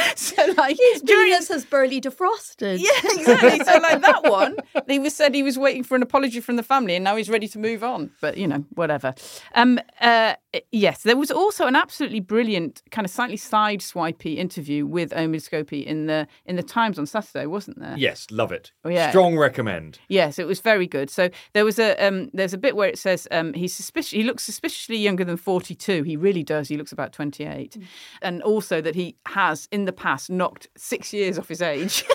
so 0.16 0.44
like 0.56 0.76
during 1.04 1.28
Venus 1.38 1.48
has 1.48 1.64
barely 1.64 2.00
defrosted. 2.00 2.78
Yeah, 2.80 2.90
exactly. 3.04 3.58
So 3.64 3.78
like 3.78 4.02
that 4.02 4.24
one, 4.24 4.56
he 4.88 4.98
was 4.98 5.14
said 5.14 5.34
he 5.34 5.42
was 5.42 5.58
waiting 5.58 5.84
for 5.84 5.94
an 5.94 6.02
apology 6.02 6.40
from 6.40 6.56
the 6.56 6.62
family, 6.62 6.94
and 6.94 7.04
now 7.04 7.16
he's 7.16 7.30
ready 7.30 7.48
to 7.48 7.58
move 7.58 7.84
on. 7.84 8.10
But 8.20 8.36
you 8.36 8.46
know, 8.46 8.64
whatever. 8.74 9.14
Um, 9.54 9.78
uh, 10.00 10.34
yes, 10.72 11.02
there 11.02 11.16
was 11.16 11.30
also 11.30 11.66
an 11.66 11.76
absolutely 11.76 12.20
brilliant, 12.20 12.82
kind 12.90 13.04
of 13.04 13.10
slightly 13.10 13.36
side-swipey 13.36 14.38
interview 14.38 14.86
with 14.86 15.10
Omid 15.10 15.48
Scobie 15.48 15.84
in 15.84 16.06
the 16.06 16.26
in 16.44 16.56
the 16.56 16.62
Times 16.62 16.98
on 16.98 17.06
Saturday, 17.06 17.46
wasn't 17.46 17.78
there? 17.78 17.94
yes, 17.96 18.26
love 18.30 18.52
it. 18.52 18.72
Oh, 18.84 18.88
yeah. 18.88 19.10
Strong 19.10 19.38
recommend. 19.38 19.98
Yes, 20.08 20.38
it 20.38 20.46
was 20.46 20.60
very 20.60 20.86
good. 20.86 21.10
So 21.10 21.30
there 21.52 21.64
was 21.64 21.78
a 21.78 21.94
um, 22.04 22.30
there's 22.32 22.54
a 22.54 22.58
bit 22.58 22.76
where 22.76 22.88
it 22.88 22.98
says 22.98 23.28
um, 23.30 23.52
he's 23.54 23.74
suspicious. 23.74 24.10
He 24.10 24.22
looks 24.22 24.44
suspiciously 24.44 24.96
younger 24.96 25.24
than 25.24 25.36
42. 25.36 26.02
He 26.02 26.16
really 26.16 26.42
does. 26.42 26.68
He 26.68 26.76
looks 26.76 26.92
about 26.92 27.12
28, 27.12 27.76
and 28.22 28.42
also 28.42 28.80
that 28.80 28.94
he 28.94 29.16
has 29.26 29.68
in 29.70 29.84
the 29.88 29.92
past 29.92 30.30
knocked 30.30 30.68
six 30.76 31.12
years 31.12 31.38
off 31.38 31.48
his 31.48 31.62
age. 31.62 32.04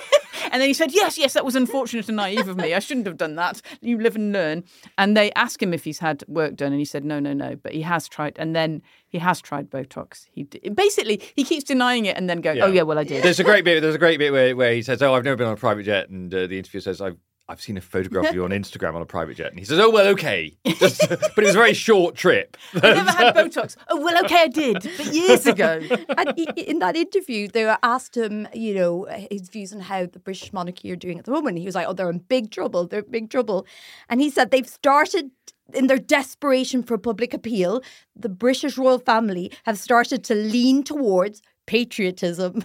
And 0.51 0.61
then 0.61 0.69
he 0.69 0.73
said, 0.73 0.93
Yes, 0.93 1.17
yes, 1.17 1.33
that 1.33 1.43
was 1.45 1.55
unfortunate 1.55 2.07
and 2.07 2.17
naive 2.17 2.47
of 2.47 2.57
me. 2.57 2.75
I 2.75 2.79
shouldn't 2.79 3.07
have 3.07 3.17
done 3.17 3.35
that. 3.35 3.61
You 3.81 3.99
live 3.99 4.15
and 4.15 4.31
learn. 4.31 4.63
And 4.99 5.17
they 5.17 5.31
asked 5.31 5.63
him 5.63 5.73
if 5.73 5.83
he's 5.83 5.97
had 5.99 6.23
work 6.27 6.55
done, 6.55 6.71
and 6.71 6.79
he 6.79 6.85
said, 6.85 7.03
No, 7.03 7.19
no, 7.19 7.33
no. 7.33 7.55
But 7.55 7.73
he 7.73 7.81
has 7.81 8.07
tried. 8.07 8.35
And 8.37 8.55
then 8.55 8.83
he 9.07 9.17
has 9.17 9.41
tried 9.41 9.71
Botox. 9.71 10.27
He 10.31 10.43
basically 10.43 11.21
he 11.35 11.43
keeps 11.43 11.63
denying 11.63 12.05
it 12.05 12.17
and 12.17 12.29
then 12.29 12.41
going, 12.41 12.61
Oh, 12.61 12.67
yeah, 12.67 12.83
well, 12.83 12.99
I 12.99 13.03
did. 13.03 13.23
There's 13.23 13.39
a 13.39 13.43
great 13.43 13.65
bit. 13.65 13.81
There's 13.81 13.95
a 13.95 13.99
great 13.99 14.19
bit 14.19 14.31
where, 14.31 14.55
where 14.55 14.73
he 14.73 14.83
says, 14.83 15.01
"Oh, 15.01 15.15
I've 15.15 15.23
never 15.23 15.37
been 15.37 15.47
on 15.47 15.53
a 15.53 15.57
private 15.57 15.83
jet," 15.83 16.09
and 16.09 16.33
uh, 16.33 16.45
the 16.45 16.57
interviewer 16.57 16.81
says, 16.81 17.01
"I've 17.01 17.17
I've 17.49 17.61
seen 17.61 17.75
a 17.75 17.81
photograph 17.81 18.27
of 18.29 18.35
you 18.35 18.45
on 18.45 18.49
Instagram 18.61 18.95
on 18.95 19.01
a 19.01 19.05
private 19.05 19.35
jet," 19.35 19.49
and 19.49 19.59
he 19.59 19.65
says, 19.65 19.79
"Oh, 19.79 19.89
well, 19.89 20.07
okay, 20.09 20.55
Just, 20.65 21.07
but 21.09 21.37
it 21.37 21.43
was 21.43 21.55
a 21.55 21.57
very 21.57 21.73
short 21.73 22.15
trip." 22.15 22.55
I 22.75 22.93
never 22.93 23.11
had 23.11 23.35
Botox. 23.35 23.75
Oh, 23.89 24.01
well, 24.01 24.23
okay, 24.25 24.43
I 24.43 24.47
did, 24.47 24.89
but 24.97 25.13
years 25.13 25.45
ago. 25.45 25.81
and 26.17 26.39
in 26.57 26.79
that 26.79 26.95
interview, 26.95 27.47
they 27.47 27.65
were 27.65 27.77
asked 27.83 28.15
him, 28.15 28.47
you 28.53 28.73
know, 28.75 29.07
his 29.29 29.49
views 29.49 29.73
on 29.73 29.81
how 29.81 30.05
the 30.05 30.19
British 30.19 30.53
monarchy 30.53 30.91
are 30.91 30.95
doing 30.95 31.19
at 31.19 31.25
the 31.25 31.31
moment. 31.31 31.57
He 31.59 31.65
was 31.65 31.75
like, 31.75 31.87
"Oh, 31.87 31.93
they're 31.93 32.09
in 32.09 32.19
big 32.19 32.51
trouble. 32.51 32.87
They're 32.87 33.01
in 33.01 33.11
big 33.11 33.29
trouble," 33.29 33.65
and 34.09 34.21
he 34.21 34.29
said 34.29 34.51
they've 34.51 34.67
started. 34.67 35.31
In 35.73 35.87
their 35.87 35.97
desperation 35.97 36.83
for 36.83 36.97
public 36.97 37.33
appeal, 37.33 37.81
the 38.15 38.29
British 38.29 38.77
royal 38.77 38.99
family 38.99 39.49
have 39.63 39.77
started 39.79 40.23
to 40.25 40.35
lean 40.35 40.83
towards 40.83 41.41
patriotism. 41.65 42.61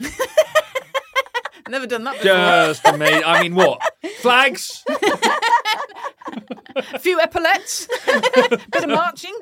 Never 1.69 1.87
done 1.87 2.05
that 2.05 2.15
before. 2.15 2.27
Just 2.27 2.87
amazing. 2.87 3.25
I 3.25 3.43
mean, 3.43 3.55
what 3.55 3.81
flags? 4.21 4.85
A 6.77 6.99
few 6.99 7.19
epaulets, 7.21 7.89
bit 8.07 8.85
of 8.85 8.89
marching. 8.89 9.37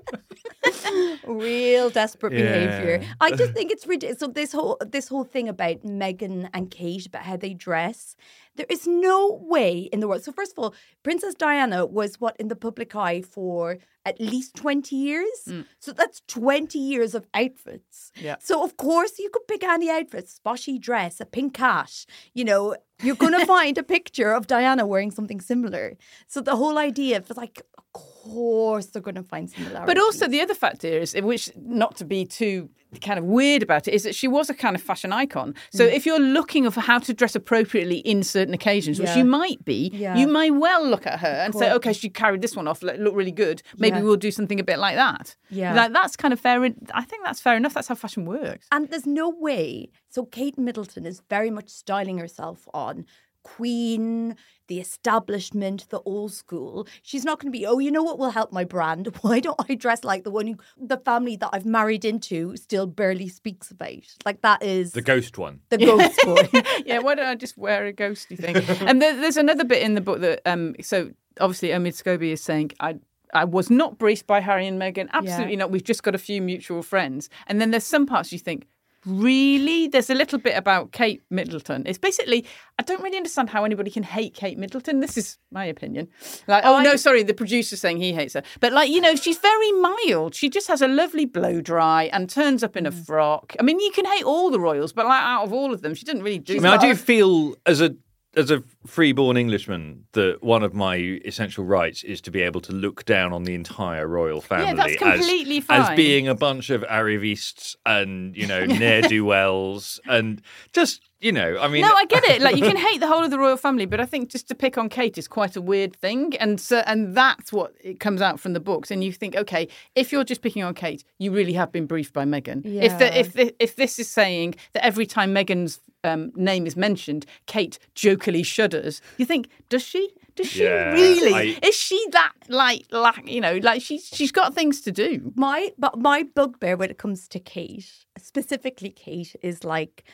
Real 1.27 1.91
desperate 1.91 2.31
behavior. 2.31 3.03
I 3.21 3.33
just 3.33 3.53
think 3.53 3.71
it's 3.71 3.87
ridiculous. 3.87 4.21
So 4.21 4.29
this 4.29 4.53
whole 4.53 4.79
this 4.81 5.09
whole 5.09 5.25
thing 5.25 5.49
about 5.49 5.83
Meghan 5.83 6.49
and 6.55 6.71
Kate 6.71 7.07
about 7.07 7.23
how 7.23 7.37
they 7.37 7.53
dress, 7.53 8.17
there 8.57 8.67
is 8.69 8.87
no 8.87 9.41
way 9.43 9.89
in 9.93 10.01
the 10.01 10.09
world. 10.09 10.25
So 10.25 10.33
first 10.33 10.53
of 10.53 10.59
all, 10.59 10.75
Princess 11.03 11.35
Diana 11.35 11.87
was 11.87 12.21
what 12.21 12.37
in 12.39 12.49
the 12.49 12.57
public 12.57 12.95
eye 12.95 13.23
for 13.23 13.79
at 14.05 14.21
least 14.21 14.55
twenty 14.55 14.97
years. 14.97 15.39
Mm. 15.49 15.67
So 15.79 15.93
that's 15.93 16.23
twenty 16.27 16.79
years 16.79 17.15
of 17.15 17.27
outfits. 17.35 18.13
Yeah. 18.17 18.37
So 18.41 18.65
of 18.65 18.77
course 18.77 19.19
you 19.19 19.31
could 19.31 19.47
pick 19.49 19.65
any 19.65 19.91
outfit, 19.91 20.29
spotty 20.29 20.79
dress, 20.79 21.21
a 21.21 21.27
pink 21.27 21.57
hat. 21.57 22.07
You 22.35 22.45
know, 22.45 22.77
you're 23.03 23.17
gonna 23.17 23.47
find 23.57 23.77
a 23.79 23.83
picture 23.83 24.33
of 24.33 24.47
Diana 24.47 24.87
wearing 24.87 25.11
something 25.11 25.41
similar. 25.41 25.97
So 26.27 26.41
the 26.41 26.57
whole 26.57 26.79
idea 26.79 27.19
of 27.19 27.31
like, 27.37 27.63
of 27.79 27.85
course 27.93 28.87
they're 28.87 29.03
gonna 29.03 29.23
find 29.23 29.51
similarities. 29.51 29.87
But 29.87 29.99
also 29.99 30.29
the 30.29 30.41
other 30.41 30.55
factor 30.55 30.89
is, 30.89 31.15
which 31.15 31.51
not 31.57 31.97
to 31.97 32.05
be 32.05 32.25
too 32.25 32.71
kind 33.01 33.19
of 33.19 33.25
weird 33.25 33.63
about 33.63 33.89
it, 33.89 33.95
is 33.95 34.03
that 34.05 34.15
she 34.15 34.29
was 34.29 34.51
a 34.51 34.55
kind 34.55 34.75
of 34.77 34.83
fashion 34.83 35.13
icon. 35.13 35.55
So 35.71 35.87
mm. 35.87 35.93
if 35.93 36.07
you're 36.07 36.21
looking 36.21 36.71
for 36.71 36.81
how 36.81 36.99
to 37.01 37.15
dress 37.15 37.35
appropriately 37.35 37.99
in 37.99 38.23
certain 38.23 38.55
occasions, 38.55 38.99
which 38.99 39.15
you 39.17 39.25
might 39.25 39.65
be, 39.65 39.91
Yeah. 39.93 40.17
you 40.17 40.27
may 40.27 40.51
well 40.51 40.87
look 40.87 41.07
at 41.07 41.21
her 41.21 41.29
and 41.29 41.55
say, 41.55 41.73
okay, 41.73 41.93
she 41.93 42.09
carried 42.09 42.43
this 42.43 42.57
one 42.57 42.67
off, 42.69 42.83
look 42.83 43.15
really 43.15 43.33
good. 43.33 43.63
Maybe 43.79 43.99
Yeah. 43.99 44.03
we'll 44.03 44.17
do 44.17 44.31
something 44.31 44.61
a 44.61 44.65
bit 44.65 44.79
like 44.79 44.97
that. 44.97 45.37
Yeah. 45.51 45.75
like 45.75 45.93
that's 45.93 46.17
kind 46.17 46.33
of 46.33 46.41
fair. 46.41 46.63
I 46.93 47.03
think 47.03 47.25
that's 47.25 47.41
fair 47.41 47.57
enough. 47.57 47.75
That's 47.75 47.89
how 47.89 47.95
fashion 47.95 48.25
works. 48.25 48.67
And 48.73 48.89
there's 48.89 49.07
no 49.07 49.29
way. 49.29 49.91
So 50.09 50.25
Kate 50.25 50.59
Middleton 50.59 51.05
is 51.07 51.23
very 51.29 51.51
much 51.51 51.69
styling 51.69 52.19
herself 52.19 52.67
on 52.73 53.05
queen, 53.47 54.37
the 54.69 54.81
establishment, 54.81 55.87
the 55.91 56.01
old 56.01 56.33
school. 56.33 56.87
She's 57.03 57.25
not 57.25 57.39
going 57.39 57.53
to 57.53 57.57
be, 57.59 57.65
oh, 57.65 57.79
you 57.79 57.91
know 57.93 58.03
what 58.03 58.19
will 58.19 58.31
help 58.31 58.53
my 58.53 58.65
brand? 58.65 59.07
Why 59.23 59.39
don't 59.41 59.61
I 59.69 59.75
dress 59.77 60.03
like 60.05 60.25
the 60.25 60.31
one 60.31 60.47
who, 60.49 60.57
the 60.77 60.97
family 60.99 61.37
that 61.37 61.51
I've 61.53 61.65
married 61.65 62.05
into 62.05 62.57
still 62.57 62.87
barely 62.87 63.29
speaks 63.29 63.71
about? 63.71 64.05
Like 64.25 64.43
that 64.43 64.63
is 64.63 64.93
The 64.93 65.03
ghost 65.03 65.39
one. 65.39 65.61
the 65.69 65.79
ghost 65.79 66.19
one. 66.27 66.49
yeah, 66.85 66.99
why 66.99 67.15
don't 67.15 67.27
I 67.27 67.35
just 67.37 67.57
wear 67.57 67.87
a 67.87 67.93
ghosty 67.93 68.37
thing? 68.39 68.57
and 68.89 69.01
there, 69.01 69.15
there's 69.21 69.37
another 69.37 69.65
bit 69.65 69.83
in 69.83 69.95
the 69.95 70.01
book 70.01 70.21
that, 70.21 70.41
um, 70.45 70.75
so 70.83 71.11
obviously 71.41 71.69
Omid 71.69 71.95
Scobie 72.03 72.33
is 72.33 72.43
saying, 72.43 72.73
I, 72.81 72.97
I 73.33 73.45
was 73.45 73.71
not 73.71 73.99
briefed 73.99 74.27
by 74.27 74.41
Harry 74.41 74.67
and 74.67 74.81
Meghan. 74.81 75.09
Absolutely 75.13 75.53
Yeah. 75.55 75.59
not. 75.61 75.71
We've 75.71 75.85
just 75.85 76.03
got 76.03 76.15
a 76.15 76.19
few 76.19 76.43
mutual 76.43 76.83
friends. 76.83 77.29
And 77.47 77.61
then 77.61 77.71
there's 77.71 77.85
some 77.85 78.07
parts 78.07 78.33
you 78.33 78.39
think, 78.39 78.67
really? 79.07 79.89
There's 79.89 80.11
a 80.11 80.15
little 80.15 80.39
bit 80.39 80.57
about 80.57 80.93
Kate 80.93 81.23
Middleton. 81.31 81.85
It's 81.87 81.99
basically, 81.99 82.45
I 82.79 82.83
don't 82.83 83.03
really 83.03 83.17
understand 83.17 83.51
how 83.51 83.65
anybody 83.65 83.91
can 83.91 84.03
hate 84.03 84.35
Kate 84.35 84.59
Middleton. 84.59 85.01
This 85.01 85.17
is 85.17 85.39
my 85.51 85.65
opinion. 85.65 86.09
Like, 86.47 86.65
oh, 86.65 86.81
no, 86.81 86.97
sorry, 86.97 87.23
the 87.23 87.35
producer's 87.35 87.81
saying 87.81 87.99
he 87.99 88.13
hates 88.13 88.35
her. 88.35 88.43
But 88.61 88.73
like, 88.73 88.91
you 88.91 89.01
know, 89.01 89.15
she's 89.15 89.39
very 89.39 89.73
mild. 89.73 90.35
She 90.35 90.51
just 90.51 90.69
has 90.69 90.83
a 90.83 90.89
lovely 90.89 91.25
blow 91.25 91.61
dry 91.61 92.05
and 92.13 92.29
turns 92.29 92.63
up 92.63 92.77
in 92.77 92.87
a 92.87 92.93
mm. 92.93 93.07
frock. 93.07 93.55
I 93.59 93.63
mean, 93.63 93.81
you 93.81 93.91
can 93.93 94.05
hate 94.05 94.25
all 94.25 94.51
the 94.51 94.61
royals, 94.61 94.93
but 94.93 95.07
like 95.07 95.23
out 95.23 95.45
of 95.45 95.53
all 95.53 95.73
of 95.73 95.83
them, 95.83 95.95
she 95.95 96.05
didn't 96.05 96.23
really 96.23 96.39
do 96.39 96.57
I 96.57 96.61
mean, 96.61 96.67
I 96.67 96.77
do 96.77 96.95
feel 96.95 97.55
as 97.65 97.81
a 97.81 97.95
as 98.37 98.51
a 98.51 98.63
freeborn 98.87 99.37
Englishman 99.37 100.05
that 100.13 100.43
one 100.43 100.63
of 100.63 100.73
my 100.75 100.97
essential 101.25 101.65
rights 101.65 102.03
is 102.05 102.21
to 102.23 102.31
be 102.31 102.41
able 102.43 102.61
to 102.63 102.73
look 102.73 103.05
down 103.05 103.33
on 103.33 103.45
the 103.45 103.55
entire 103.55 104.07
royal 104.07 104.41
family 104.41 104.67
Yeah, 104.67 104.75
that's 104.75 105.03
as- 105.03 105.19
completely 105.19 105.59
as, 105.59 105.65
fine. 105.65 105.97
being 105.97 106.29
a 106.29 106.35
bunch 106.35 106.71
of 106.71 106.83
arrivistes 106.83 107.77
and 107.85 108.37
you 108.37 108.47
know 108.47 108.65
ne'er 108.67 109.03
do 109.03 109.25
wells 109.25 110.01
and 110.07 110.41
just 110.73 111.03
you 111.21 111.33
know 111.33 111.59
I 111.59 111.69
mean 111.69 111.83
No, 111.83 111.93
I 111.95 112.05
get 112.07 112.25
it. 112.25 112.43
Like 112.43 112.57
you 112.57 112.63
can 112.63 112.77
hate 112.77 113.01
the 113.01 113.07
whole 113.07 113.25
of 113.25 113.31
the 113.31 113.39
royal 113.39 113.57
family, 113.57 113.87
but 113.87 114.01
I 114.01 114.07
think 114.07 114.31
just 114.31 114.49
to 114.49 114.55
pick 114.55 114.77
on 114.79 114.89
Kate 114.89 115.17
is 115.19 115.27
quite 115.29 115.57
a 115.57 115.63
weird 115.63 115.97
thing, 115.97 116.37
and 116.39 116.61
so 116.61 116.79
and 116.87 117.15
that's 117.17 117.53
what 117.53 117.73
it 117.83 118.01
comes 118.01 118.21
out 118.21 118.39
from 118.39 118.53
the 118.53 118.61
books. 118.61 118.91
And 118.91 119.03
you 119.03 119.13
think, 119.13 119.35
okay, 119.35 119.69
if 119.95 120.13
you're 120.13 120.25
just 120.25 120.43
picking 120.43 120.63
on 120.63 120.75
Kate, 120.75 121.05
you 121.19 121.33
really 121.33 121.55
have 121.55 121.73
been 121.73 121.87
briefed 121.87 122.13
by 122.13 122.25
Meghan. 122.25 122.65
If 122.67 122.73
Yeah. 122.93 122.99
the, 122.99 123.19
if 123.19 123.33
the, 123.33 123.55
if 123.63 123.77
this 123.77 123.99
is 123.99 124.09
saying 124.11 124.57
that 124.75 124.85
every 124.85 125.07
time 125.07 125.35
Meghan's 125.35 125.81
um, 126.05 126.33
name 126.37 126.67
is 126.67 126.77
mentioned, 126.77 127.25
Kate 127.47 127.79
jokily 127.95 128.45
shudders, 128.45 128.76
you 129.19 129.25
think, 129.27 129.49
does 129.69 129.83
she? 129.83 130.11
Does 130.35 130.49
she 130.49 130.65
Yeah, 130.65 130.93
really? 130.93 131.33
I- 131.35 131.59
Is 131.63 131.75
she 131.75 131.99
that 132.13 132.33
like 132.49 132.85
like 132.91 133.27
you 133.29 133.41
know 133.41 133.57
like 133.63 133.81
she's 133.83 134.07
she's 134.07 134.33
got 134.33 134.55
things 134.55 134.83
to 134.83 134.93
do? 134.93 135.33
my 135.35 135.73
but 135.79 135.99
my 135.99 136.25
bugbear 136.25 136.77
when 136.77 136.91
it 136.91 136.99
comes 136.99 137.27
to 137.29 137.41
Kate, 137.41 137.91
specifically 138.19 138.91
Kate, 138.91 139.35
is 139.43 139.65
like 139.65 140.05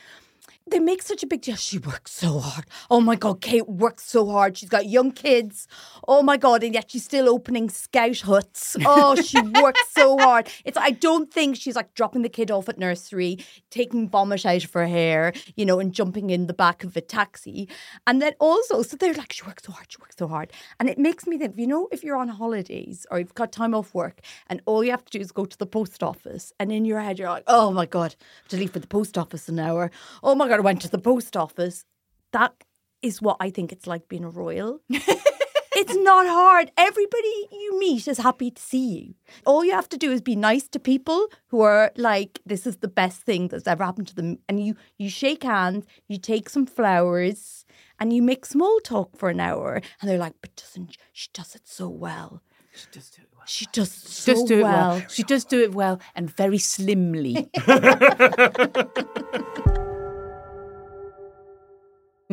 they 0.69 0.79
make 0.79 1.01
such 1.01 1.23
a 1.23 1.27
big 1.27 1.41
deal. 1.41 1.55
She 1.55 1.77
works 1.77 2.11
so 2.11 2.39
hard. 2.39 2.65
Oh 2.89 3.01
my 3.01 3.15
god, 3.15 3.41
Kate 3.41 3.67
works 3.67 4.05
so 4.05 4.25
hard. 4.29 4.57
She's 4.57 4.69
got 4.69 4.87
young 4.87 5.11
kids. 5.11 5.67
Oh 6.07 6.23
my 6.23 6.37
god, 6.37 6.63
and 6.63 6.73
yet 6.73 6.91
she's 6.91 7.03
still 7.03 7.27
opening 7.29 7.69
scout 7.69 8.21
huts. 8.21 8.77
Oh, 8.85 9.15
she 9.15 9.41
works 9.61 9.81
so 9.91 10.17
hard. 10.17 10.49
It's 10.65 10.77
I 10.77 10.91
don't 10.91 11.31
think 11.33 11.57
she's 11.57 11.75
like 11.75 11.93
dropping 11.95 12.21
the 12.21 12.29
kid 12.29 12.49
off 12.49 12.69
at 12.69 12.79
nursery, 12.79 13.39
taking 13.71 14.09
vomit 14.09 14.45
out 14.45 14.63
of 14.63 14.73
her 14.73 14.87
hair, 14.87 15.33
you 15.55 15.65
know, 15.65 15.79
and 15.79 15.93
jumping 15.93 16.29
in 16.29 16.47
the 16.47 16.53
back 16.53 16.83
of 16.83 16.95
a 16.95 17.01
taxi. 17.01 17.67
And 18.07 18.21
then 18.21 18.33
also, 18.39 18.81
so 18.81 18.95
they're 18.95 19.13
like, 19.13 19.33
she 19.33 19.43
works 19.43 19.63
so 19.63 19.73
hard, 19.73 19.91
she 19.91 19.97
works 19.99 20.15
so 20.17 20.27
hard. 20.27 20.51
And 20.79 20.89
it 20.89 20.97
makes 20.97 21.27
me 21.27 21.37
think, 21.37 21.55
you 21.57 21.67
know, 21.67 21.87
if 21.91 22.03
you're 22.03 22.17
on 22.17 22.29
holidays 22.29 23.05
or 23.11 23.19
you've 23.19 23.35
got 23.35 23.51
time 23.51 23.75
off 23.75 23.93
work 23.93 24.21
and 24.47 24.61
all 24.65 24.83
you 24.83 24.91
have 24.91 25.05
to 25.05 25.17
do 25.17 25.21
is 25.21 25.31
go 25.31 25.45
to 25.45 25.57
the 25.57 25.65
post 25.65 26.01
office 26.03 26.53
and 26.59 26.71
in 26.71 26.85
your 26.85 26.99
head 26.99 27.19
you're 27.19 27.29
like, 27.29 27.43
oh 27.47 27.71
my 27.71 27.85
God, 27.85 28.15
I 28.19 28.25
have 28.41 28.47
to 28.49 28.57
leave 28.57 28.71
for 28.71 28.79
the 28.79 28.87
post 28.87 29.17
office 29.17 29.49
an 29.49 29.59
hour. 29.59 29.91
Oh 30.23 30.35
my 30.35 30.47
God, 30.47 30.52
I 30.53 30.61
went 30.61 30.81
to 30.81 30.89
the 30.89 30.99
post 30.99 31.35
office. 31.35 31.85
That 32.31 32.53
is 33.01 33.21
what 33.21 33.37
I 33.39 33.49
think 33.49 33.71
it's 33.71 33.87
like 33.87 34.07
being 34.07 34.23
a 34.23 34.29
royal. 34.29 34.79
it's 34.89 35.95
not 35.95 36.27
hard. 36.27 36.71
Everybody 36.77 37.47
you 37.51 37.79
meet 37.79 38.07
is 38.07 38.17
happy 38.17 38.51
to 38.51 38.61
see 38.61 38.99
you. 38.99 39.13
All 39.45 39.65
you 39.65 39.73
have 39.73 39.89
to 39.89 39.97
do 39.97 40.11
is 40.11 40.21
be 40.21 40.35
nice 40.35 40.67
to 40.69 40.79
people 40.79 41.27
who 41.47 41.61
are 41.61 41.91
like, 41.97 42.39
this 42.45 42.65
is 42.65 42.77
the 42.77 42.87
best 42.87 43.21
thing 43.21 43.49
that's 43.49 43.67
ever 43.67 43.83
happened 43.83 44.07
to 44.07 44.15
them. 44.15 44.39
And 44.47 44.65
you 44.65 44.75
you 44.97 45.09
shake 45.09 45.43
hands, 45.43 45.85
you 46.07 46.17
take 46.17 46.49
some 46.49 46.65
flowers, 46.65 47.65
and 47.99 48.13
you 48.13 48.21
make 48.21 48.45
small 48.45 48.79
talk 48.79 49.17
for 49.17 49.29
an 49.29 49.39
hour. 49.39 49.81
And 49.99 50.09
they're 50.09 50.17
like, 50.17 50.35
but 50.41 50.55
doesn't 50.55 50.97
she 51.11 51.29
does 51.33 51.55
it 51.55 51.67
so 51.67 51.89
well. 51.89 52.41
She 52.73 52.87
does 52.91 53.09
do 53.11 53.21
it 53.21 53.27
well. 53.35 53.45
She 53.45 53.65
does 53.71 53.91
so 53.91 54.33
does 54.33 54.43
do 54.43 54.59
it 54.59 54.63
well. 54.63 54.97
well. 54.97 55.09
She 55.09 55.23
does 55.23 55.45
do 55.45 55.61
it 55.61 55.75
well 55.75 55.99
and 56.15 56.29
very 56.29 56.57
slimly. 56.57 57.49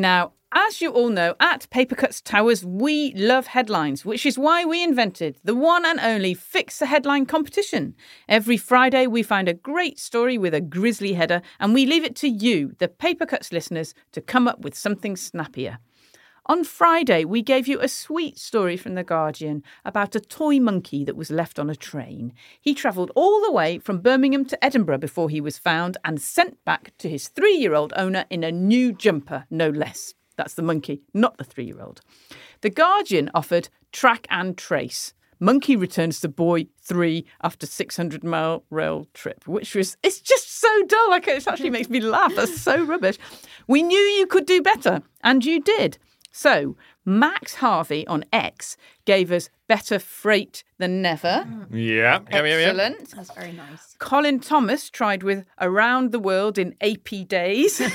now, 0.01 0.33
as 0.53 0.81
you 0.81 0.91
all 0.91 1.11
know, 1.11 1.37
at 1.39 1.69
Papercuts 1.71 2.21
Towers, 2.21 2.65
we 2.65 3.13
love 3.15 3.47
headlines, 3.47 4.05
which 4.05 4.27
is 4.27 4.37
why 4.37 4.65
we 4.65 4.83
invented 4.83 5.39
the 5.45 5.55
one 5.55 5.87
and 5.87 6.01
only 6.01 6.35
Fix 6.35 6.81
the 6.81 6.87
Headline 6.87 7.27
competition. 7.27 7.95
Every 8.29 8.57
Friday, 8.57 9.07
we 9.07 9.23
find 9.23 9.49
a 9.49 9.55
great 9.55 10.01
story 10.01 10.39
with 10.39 10.53
a 10.53 10.61
grisly 10.61 11.13
header, 11.13 11.41
and 11.61 11.73
we 11.73 11.87
leave 11.87 12.03
it 12.03 12.17
to 12.17 12.29
you, 12.29 12.75
the 12.79 12.89
Papercuts 12.89 13.53
listeners, 13.53 13.95
to 14.11 14.21
come 14.21 14.49
up 14.49 14.61
with 14.63 14.75
something 14.75 15.17
snappier. 15.17 15.79
On 16.47 16.65
Friday, 16.65 17.25
we 17.25 17.43
gave 17.43 17.69
you 17.69 17.79
a 17.81 17.89
sweet 17.89 18.39
story 18.39 18.77
from 18.77 18.95
The 18.95 19.05
Guardian 19.05 19.63
about 19.85 20.15
a 20.17 20.21
toy 20.21 20.59
monkey 20.59 21.05
that 21.05 21.17
was 21.17 21.31
left 21.31 21.59
on 21.59 21.69
a 21.69 21.77
train. 21.77 22.33
He 22.61 22.75
travelled 22.75 23.13
all 23.15 23.43
the 23.43 23.53
way 23.53 23.79
from 23.79 24.01
Birmingham 24.01 24.47
to 24.47 24.65
Edinburgh 24.65 24.99
before 24.99 25.29
he 25.29 25.41
was 25.41 25.59
found 25.59 25.99
and 26.03 26.21
sent 26.21 26.65
back 26.65 26.93
to 26.99 27.11
his 27.11 27.29
three 27.29 27.57
year 27.57 27.75
old 27.75 27.93
owner 27.95 28.25
in 28.31 28.43
a 28.43 28.51
new 28.51 28.93
jumper, 28.93 29.45
no 29.51 29.69
less. 29.69 30.15
That's 30.37 30.55
the 30.55 30.63
monkey, 30.63 31.03
not 31.13 31.37
the 31.37 31.45
three 31.45 31.67
year 31.67 31.83
old. 31.83 32.01
The 32.63 32.71
Guardian 32.71 33.31
offered 33.35 33.69
track 33.93 34.27
and 34.31 34.57
trace. 34.57 35.13
Monkey 35.43 35.77
returns 35.77 36.21
to 36.21 36.29
boy 36.29 36.67
three 36.83 37.27
after 37.43 37.67
600 37.67 38.25
mile 38.25 38.65
rail 38.71 39.07
trip, 39.13 39.47
which 39.47 39.75
was, 39.75 39.97
it's 40.03 40.21
just 40.21 40.59
so 40.59 40.69
dull. 40.87 41.11
Like, 41.11 41.29
it 41.29 41.47
actually 41.47 41.71
makes 41.71 41.89
me 41.89 42.01
laugh. 42.01 42.35
That's 42.35 42.61
so 42.61 42.83
rubbish. 42.83 43.19
We 43.67 43.83
knew 43.83 43.99
you 43.99 44.27
could 44.27 44.47
do 44.47 44.61
better, 44.61 45.03
and 45.23 45.45
you 45.45 45.61
did. 45.61 45.99
So, 46.33 46.77
Max 47.05 47.57
Harvey 47.57 48.07
on 48.07 48.25
X 48.33 48.77
gave 49.05 49.33
us 49.33 49.51
better 49.67 49.99
freight 49.99 50.63
than 50.79 51.03
never. 51.03 51.45
yeah 51.73 52.21
yeah 52.31 52.31
yeah, 52.31 52.45
yeah. 52.45 52.67
Excellent. 52.69 53.11
That's 53.11 53.33
very 53.33 53.53
nice. 53.53 53.97
Colin 53.99 54.39
Thomas 54.41 54.91
tried 54.91 55.23
with 55.23 55.45
Around 55.61 56.13
the 56.13 56.19
World 56.21 56.59
in 56.59 56.75
AP 56.81 57.27
Days. 57.29 57.81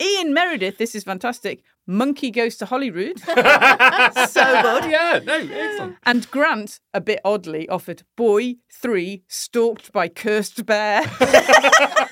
Ian 0.00 0.32
Meredith, 0.34 0.78
this 0.78 0.94
is 0.94 1.04
fantastic. 1.04 1.62
Monkey 1.86 2.30
Goes 2.30 2.56
to 2.58 2.66
Holyrood. 2.66 3.18
so 3.20 3.34
good. 3.34 4.90
yeah 4.90 5.20
no 5.24 5.34
excellent 5.34 5.96
And 6.04 6.30
Grant, 6.30 6.80
a 6.92 7.00
bit 7.00 7.20
oddly, 7.24 7.68
offered 7.68 8.02
Boy 8.16 8.56
3 8.72 9.22
Stalked 9.28 9.92
by 9.92 10.08
Cursed 10.08 10.66
Bear. 10.66 11.02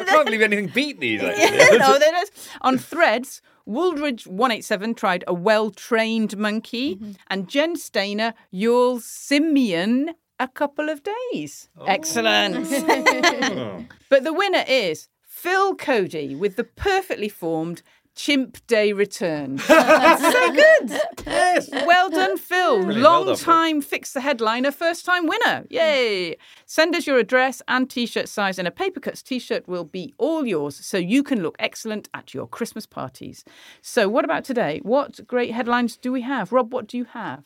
I 0.00 0.04
can't 0.10 0.24
believe 0.24 0.42
anything 0.42 0.68
beat 0.68 1.00
these 1.00 1.22
actually. 1.22 1.78
no, 1.78 1.98
there 1.98 2.14
it 2.14 2.22
is. 2.22 2.48
On 2.60 2.78
Threads, 2.78 3.42
Wooldridge 3.68 4.26
187 4.26 4.94
tried 4.94 5.24
a 5.26 5.34
well 5.34 5.70
trained 5.70 6.36
monkey, 6.36 6.96
mm-hmm. 6.96 7.12
and 7.28 7.48
Jen 7.48 7.76
Stainer, 7.76 8.34
Yule 8.50 9.00
Simeon, 9.00 10.14
a 10.38 10.48
couple 10.48 10.88
of 10.88 11.02
days. 11.02 11.68
Oh. 11.78 11.84
Excellent. 11.84 12.68
but 14.08 14.24
the 14.24 14.32
winner 14.32 14.64
is 14.66 15.08
Phil 15.26 15.74
Cody 15.76 16.34
with 16.34 16.56
the 16.56 16.64
perfectly 16.64 17.28
formed 17.28 17.82
Chimp 18.20 18.66
Day 18.66 18.92
Return. 18.92 19.56
That's 19.68 20.22
so 20.22 20.52
good. 20.52 21.00
yes 21.26 21.70
Well 21.72 22.10
done, 22.10 22.36
Phil. 22.36 22.84
Well 22.86 22.96
Long 22.98 23.26
done, 23.26 23.36
Phil. 23.36 23.44
time 23.54 23.80
fix 23.80 24.12
the 24.12 24.20
headliner, 24.20 24.70
first 24.70 25.06
time 25.06 25.26
winner. 25.26 25.64
Yay. 25.70 26.36
Send 26.66 26.94
us 26.94 27.06
your 27.06 27.18
address 27.18 27.62
and 27.66 27.88
t 27.88 28.04
shirt 28.04 28.28
size, 28.28 28.58
and 28.58 28.68
a 28.68 28.70
paper 28.70 29.00
Papercuts 29.00 29.22
t 29.22 29.38
shirt 29.38 29.66
will 29.66 29.84
be 29.84 30.12
all 30.18 30.44
yours 30.44 30.84
so 30.84 30.98
you 30.98 31.22
can 31.22 31.42
look 31.42 31.56
excellent 31.58 32.10
at 32.12 32.34
your 32.34 32.46
Christmas 32.46 32.84
parties. 32.84 33.42
So, 33.80 34.06
what 34.06 34.26
about 34.26 34.44
today? 34.44 34.80
What 34.82 35.26
great 35.26 35.52
headlines 35.52 35.96
do 35.96 36.12
we 36.12 36.20
have? 36.20 36.52
Rob, 36.52 36.74
what 36.74 36.88
do 36.88 36.98
you 36.98 37.06
have? 37.06 37.44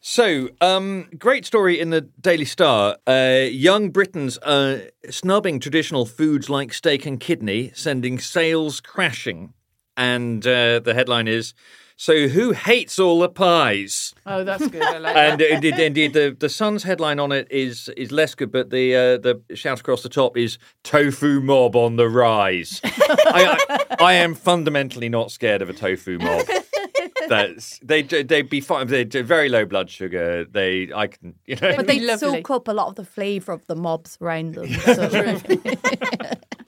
So, 0.00 0.50
um, 0.60 1.08
great 1.18 1.44
story 1.44 1.80
in 1.80 1.90
the 1.90 2.02
Daily 2.20 2.44
Star. 2.44 2.98
Uh, 3.04 3.46
young 3.50 3.90
Britons 3.90 4.38
are 4.38 4.82
snubbing 5.10 5.58
traditional 5.58 6.06
foods 6.06 6.48
like 6.48 6.72
steak 6.72 7.04
and 7.04 7.18
kidney, 7.18 7.72
sending 7.74 8.20
sales 8.20 8.80
crashing. 8.80 9.54
And 9.96 10.46
uh, 10.46 10.80
the 10.80 10.92
headline 10.94 11.28
is 11.28 11.54
So, 11.96 12.26
who 12.26 12.52
hates 12.52 12.98
all 12.98 13.20
the 13.20 13.28
pies? 13.28 14.14
Oh, 14.26 14.42
that's 14.42 14.66
good. 14.66 14.82
I 14.82 14.98
like 14.98 15.16
And 15.16 15.40
indeed, 15.40 15.78
indeed 15.78 16.12
the, 16.12 16.36
the 16.36 16.48
Sun's 16.48 16.82
headline 16.82 17.20
on 17.20 17.30
it 17.30 17.46
is 17.50 17.88
is 17.96 18.10
less 18.10 18.34
good, 18.34 18.50
but 18.50 18.70
the 18.70 18.96
uh, 18.96 19.18
the 19.18 19.40
shout 19.54 19.78
across 19.80 20.02
the 20.02 20.08
top 20.08 20.36
is 20.36 20.58
tofu 20.82 21.40
mob 21.40 21.76
on 21.76 21.96
the 21.96 22.08
rise. 22.08 22.80
I, 22.84 23.56
I, 23.68 23.96
I 24.00 24.12
am 24.14 24.34
fundamentally 24.34 25.08
not 25.08 25.30
scared 25.30 25.62
of 25.62 25.70
a 25.70 25.72
tofu 25.72 26.18
mob. 26.18 26.46
That's 27.28 27.78
they 27.78 28.02
they'd 28.02 28.50
be 28.50 28.60
fine. 28.60 28.86
They're 28.88 29.22
very 29.22 29.48
low 29.48 29.64
blood 29.64 29.88
sugar. 29.88 30.44
They 30.44 30.90
I 30.94 31.06
can 31.06 31.34
you 31.46 31.56
know. 31.56 31.76
But 31.76 31.86
they 31.86 32.04
soak 32.16 32.50
up 32.50 32.68
a 32.68 32.72
lot 32.72 32.88
of 32.88 32.96
the 32.96 33.04
flavour 33.04 33.52
of 33.52 33.66
the 33.66 33.76
mobs 33.76 34.18
around 34.20 34.56
them. 34.56 34.68
So. 34.68 35.38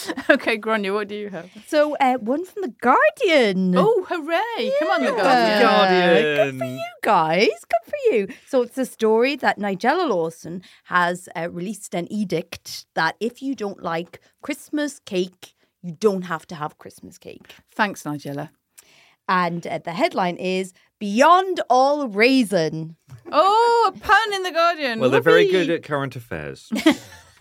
Okay, 0.30 0.56
Gráinne, 0.58 0.92
what 0.94 1.08
do 1.08 1.14
you 1.14 1.28
have? 1.28 1.50
So, 1.66 1.96
uh, 1.96 2.14
one 2.14 2.44
from 2.44 2.62
The 2.62 2.74
Guardian. 2.80 3.74
Oh, 3.76 4.06
hooray! 4.08 4.72
Come 4.78 4.88
on, 4.90 5.00
the 5.02 5.12
Yeah. 5.16 5.62
Guardian. 5.62 6.36
Good 6.36 6.58
for 6.58 6.64
you 6.64 6.86
guys. 7.02 7.48
Good 7.48 7.90
for 7.92 8.14
you. 8.14 8.28
So 8.48 8.62
it's 8.62 8.78
a 8.78 8.86
story 8.86 9.36
that 9.36 9.58
Nigella 9.58 10.08
Lawson 10.08 10.62
has 10.84 11.28
uh, 11.36 11.48
released 11.50 11.94
an 11.94 12.10
edict 12.12 12.86
that 12.94 13.16
if 13.20 13.42
you 13.42 13.54
don't 13.54 13.82
like 13.82 14.20
Christmas 14.42 14.98
cake, 15.00 15.54
you 15.82 15.92
don't 15.92 16.22
have 16.22 16.46
to 16.46 16.54
have 16.54 16.78
Christmas 16.78 17.18
cake. 17.18 17.54
Thanks, 17.74 18.04
Nigella. 18.04 18.50
And 19.28 19.66
uh, 19.66 19.78
the 19.84 19.92
headline 19.92 20.36
is 20.36 20.72
Beyond 20.98 21.60
All 21.68 22.08
Raisin. 22.08 22.96
Oh, 23.30 23.92
a 23.94 23.98
pun 23.98 24.32
in 24.32 24.42
the 24.42 24.50
Guardian. 24.52 25.00
Well, 25.00 25.10
they're 25.10 25.20
very 25.20 25.48
good 25.50 25.70
at 25.70 25.82
current 25.82 26.16
affairs. 26.16 26.70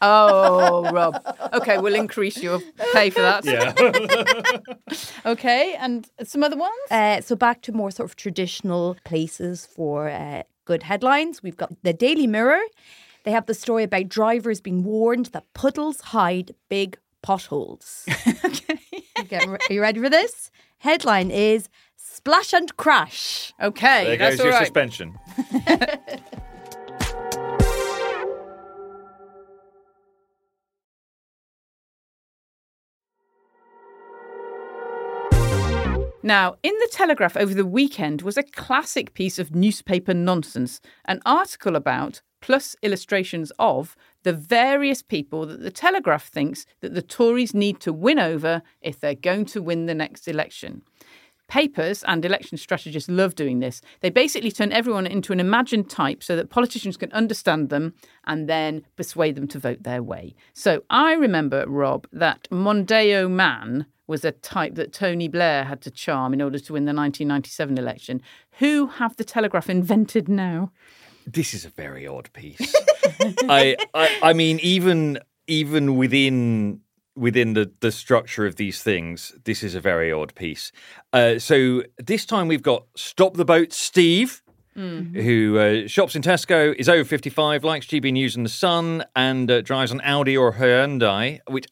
Oh, 0.01 0.89
Rob. 0.91 1.15
Okay, 1.53 1.77
we'll 1.77 1.95
increase 1.95 2.41
your 2.41 2.59
pay 2.93 3.09
for 3.11 3.21
that. 3.21 3.45
yeah. 3.45 3.73
Okay, 5.25 5.75
and 5.79 6.09
some 6.23 6.43
other 6.43 6.57
ones? 6.57 6.73
Uh, 6.89 7.21
so 7.21 7.35
back 7.35 7.61
to 7.63 7.71
more 7.71 7.91
sort 7.91 8.09
of 8.09 8.15
traditional 8.15 8.97
places 9.05 9.65
for 9.65 10.09
uh, 10.09 10.43
good 10.65 10.83
headlines. 10.83 11.43
We've 11.43 11.55
got 11.57 11.71
the 11.83 11.93
Daily 11.93 12.27
Mirror. 12.27 12.61
They 13.23 13.31
have 13.31 13.45
the 13.45 13.53
story 13.53 13.83
about 13.83 14.09
drivers 14.09 14.59
being 14.61 14.83
warned 14.83 15.27
that 15.27 15.45
puddles 15.53 16.01
hide 16.01 16.55
big 16.69 16.97
potholes. 17.21 18.05
okay. 18.45 18.79
You 19.43 19.51
are 19.51 19.59
you 19.69 19.81
ready 19.81 19.99
for 20.01 20.09
this? 20.09 20.49
Headline 20.79 21.29
is 21.29 21.69
Splash 21.95 22.53
and 22.53 22.75
Crash. 22.77 23.53
Okay, 23.61 24.05
There 24.05 24.17
that's 24.17 24.35
goes 24.37 24.39
all 24.39 24.45
your 24.47 24.55
right. 24.55 24.65
suspension. 24.65 25.17
Now, 36.23 36.55
in 36.61 36.73
the 36.79 36.89
Telegraph 36.91 37.35
over 37.35 37.53
the 37.53 37.65
weekend 37.65 38.21
was 38.21 38.37
a 38.37 38.43
classic 38.43 39.15
piece 39.15 39.39
of 39.39 39.55
newspaper 39.55 40.13
nonsense, 40.13 40.79
an 41.05 41.19
article 41.25 41.75
about, 41.75 42.21
plus 42.41 42.75
illustrations 42.83 43.51
of, 43.57 43.95
the 44.21 44.33
various 44.33 45.01
people 45.01 45.47
that 45.47 45.61
the 45.61 45.71
Telegraph 45.71 46.27
thinks 46.27 46.67
that 46.81 46.93
the 46.93 47.01
Tories 47.01 47.55
need 47.55 47.79
to 47.79 47.91
win 47.91 48.19
over 48.19 48.61
if 48.81 48.99
they're 48.99 49.15
going 49.15 49.45
to 49.45 49.63
win 49.63 49.87
the 49.87 49.95
next 49.95 50.27
election. 50.27 50.83
Papers 51.47 52.03
and 52.03 52.23
election 52.23 52.57
strategists 52.57 53.09
love 53.09 53.33
doing 53.33 53.59
this. 53.59 53.81
They 54.01 54.11
basically 54.11 54.51
turn 54.51 54.71
everyone 54.71 55.07
into 55.07 55.33
an 55.33 55.39
imagined 55.39 55.89
type 55.89 56.23
so 56.23 56.35
that 56.35 56.51
politicians 56.51 56.97
can 56.97 57.11
understand 57.11 57.69
them 57.69 57.95
and 58.25 58.47
then 58.47 58.85
persuade 58.95 59.35
them 59.35 59.47
to 59.49 59.59
vote 59.59 59.83
their 59.83 60.03
way. 60.03 60.35
So 60.53 60.83
I 60.89 61.13
remember, 61.13 61.65
Rob, 61.67 62.07
that 62.13 62.47
Mondeo 62.51 63.29
Man 63.29 63.87
was 64.11 64.25
a 64.25 64.33
type 64.33 64.75
that 64.75 64.91
Tony 64.91 65.29
Blair 65.29 65.63
had 65.63 65.81
to 65.81 65.89
charm 65.89 66.33
in 66.33 66.41
order 66.41 66.59
to 66.59 66.73
win 66.73 66.83
the 66.83 66.93
1997 66.93 67.77
election. 67.77 68.21
Who 68.59 68.87
have 68.87 69.15
the 69.15 69.23
Telegraph 69.23 69.69
invented 69.69 70.27
now? 70.27 70.71
This 71.25 71.53
is 71.53 71.63
a 71.63 71.69
very 71.69 72.05
odd 72.05 72.29
piece. 72.33 72.75
I, 73.49 73.77
I 73.93 74.19
I 74.21 74.33
mean, 74.33 74.59
even 74.59 75.19
even 75.47 75.95
within 75.95 76.81
within 77.15 77.53
the 77.53 77.71
the 77.79 77.91
structure 77.91 78.45
of 78.45 78.57
these 78.57 78.83
things, 78.83 79.33
this 79.45 79.63
is 79.63 79.75
a 79.75 79.79
very 79.79 80.11
odd 80.11 80.35
piece. 80.35 80.73
Uh, 81.13 81.39
so 81.39 81.83
this 81.97 82.25
time 82.25 82.49
we've 82.49 82.61
got 82.61 82.83
stop 82.95 83.35
the 83.35 83.45
boat, 83.45 83.73
Steve. 83.73 84.43
Who 84.73 85.57
uh, 85.59 85.87
shops 85.87 86.15
in 86.15 86.21
Tesco, 86.21 86.73
is 86.73 86.87
over 86.87 87.03
55, 87.03 87.65
likes 87.65 87.85
GB 87.87 88.13
News 88.13 88.37
and 88.37 88.45
The 88.45 88.49
Sun, 88.49 89.03
and 89.17 89.51
uh, 89.51 89.61
drives 89.61 89.91
an 89.91 90.01
Audi 90.01 90.35
or 90.35 90.53
Hyundai, 90.53 91.39
which. 91.47 91.67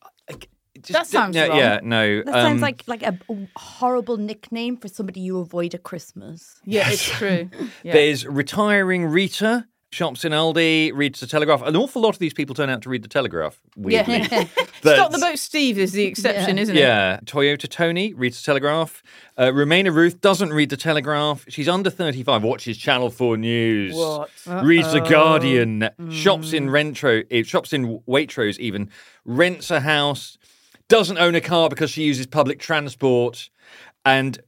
I- 0.80 0.82
it 0.82 0.84
just- 0.86 0.94
That 0.94 1.08
sounds 1.08 1.36
yeah, 1.36 1.48
wrong. 1.48 1.58
Yeah, 1.58 1.80
no. 1.84 2.24
That 2.24 2.34
sounds 2.34 2.56
um, 2.56 2.62
like 2.62 2.84
like 2.88 3.04
a 3.04 3.18
a 3.30 3.36
horrible 3.56 4.18
nickname 4.18 4.78
for 4.78 4.88
somebody 4.88 5.20
you 5.20 5.39
avoid 5.39 5.74
at 5.76 5.84
Christmas. 5.84 6.60
Yeah, 6.65 6.89
it's 6.89 7.04
true. 7.04 7.50
Yeah. 7.84 7.94
There's 7.94 8.26
retiring 8.26 9.06
Rita, 9.06 9.65
shops 9.92 10.24
in 10.26 10.32
Aldi, 10.34 10.92
reads 10.94 11.20
the 11.20 11.28
Telegraph. 11.28 11.62
An 11.63 11.76
awful 11.76 12.02
lot 12.02 12.13
of 12.15 12.20
these 12.20 12.34
people 12.34 12.54
turn 12.56 12.70
out 12.70 12.82
to 12.84 12.89
read 12.89 13.04
the 13.04 13.08
Telegraph. 13.08 13.60
Weirdly. 13.76 14.20
Yeah. 14.32 14.46
But- 14.82 14.96
Stop 14.96 15.12
the 15.12 15.18
boat, 15.18 15.38
Steve 15.38 15.78
is 15.78 15.92
the 15.92 16.06
exception, 16.06 16.56
Yeah. 16.56 16.63
isn't 16.63 16.78
it? 16.78 16.80
Yeah, 16.80 17.20
Toyota 17.26 17.68
Tony 17.68 18.13
reads 18.13 18.38
the 18.42 18.46
Telegraph. 18.46 19.04
Uh, 19.38 19.48
Remainer 19.48 19.94
Ruth 19.94 20.22
doesn't 20.22 20.54
read 20.54 20.70
the 20.70 20.78
Telegraph. 20.78 21.44
She's 21.50 21.68
under 21.68 21.89
35, 21.89 22.44
watches 22.44 22.78
Channel 22.78 23.10
4 23.10 23.36
News. 23.36 23.94
What? 23.94 24.30
Reads 24.63 24.94
the 24.94 25.02
Guardian, 25.02 25.89
shops 26.12 26.54
in 26.54 26.68
Rentro, 26.70 27.26
eh, 27.30 27.44
shops 27.44 27.74
in 27.74 28.00
Waitrose 28.08 28.58
even, 28.60 28.89
rents 29.26 29.70
a 29.70 29.82
house, 29.82 30.38
doesn't 30.89 31.17
own 31.17 31.36
a 31.36 31.41
car 31.41 31.69
because 31.69 31.89
she 31.89 32.04
uses 32.04 32.28
public 32.28 32.60
transport, 32.60 33.49
and 34.04 34.39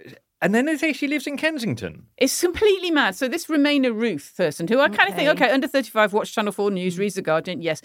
and 0.41 0.55
then 0.55 0.65
they 0.65 0.75
say 0.75 0.91
she 0.91 1.07
lives 1.07 1.27
in 1.27 1.37
Kensington. 1.37 2.07
It's 2.17 2.41
completely 2.41 2.91
mad. 2.91 3.15
So 3.15 3.27
this 3.27 3.45
Remainer 3.45 3.95
Ruth 3.95 4.33
person, 4.35 4.67
who 4.67 4.79
I 4.79 4.89
kind 4.89 5.07
of 5.07 5.15
think, 5.15 5.29
Okay. 5.29 5.45
okay, 5.45 5.53
under 5.53 5.67
35, 5.67 6.13
watch 6.13 6.33
Channel 6.33 6.51
4 6.51 6.71
News, 6.71 6.97
reads 6.97 7.15
The 7.15 7.21
Guardian, 7.21 7.61
yes. 7.61 7.81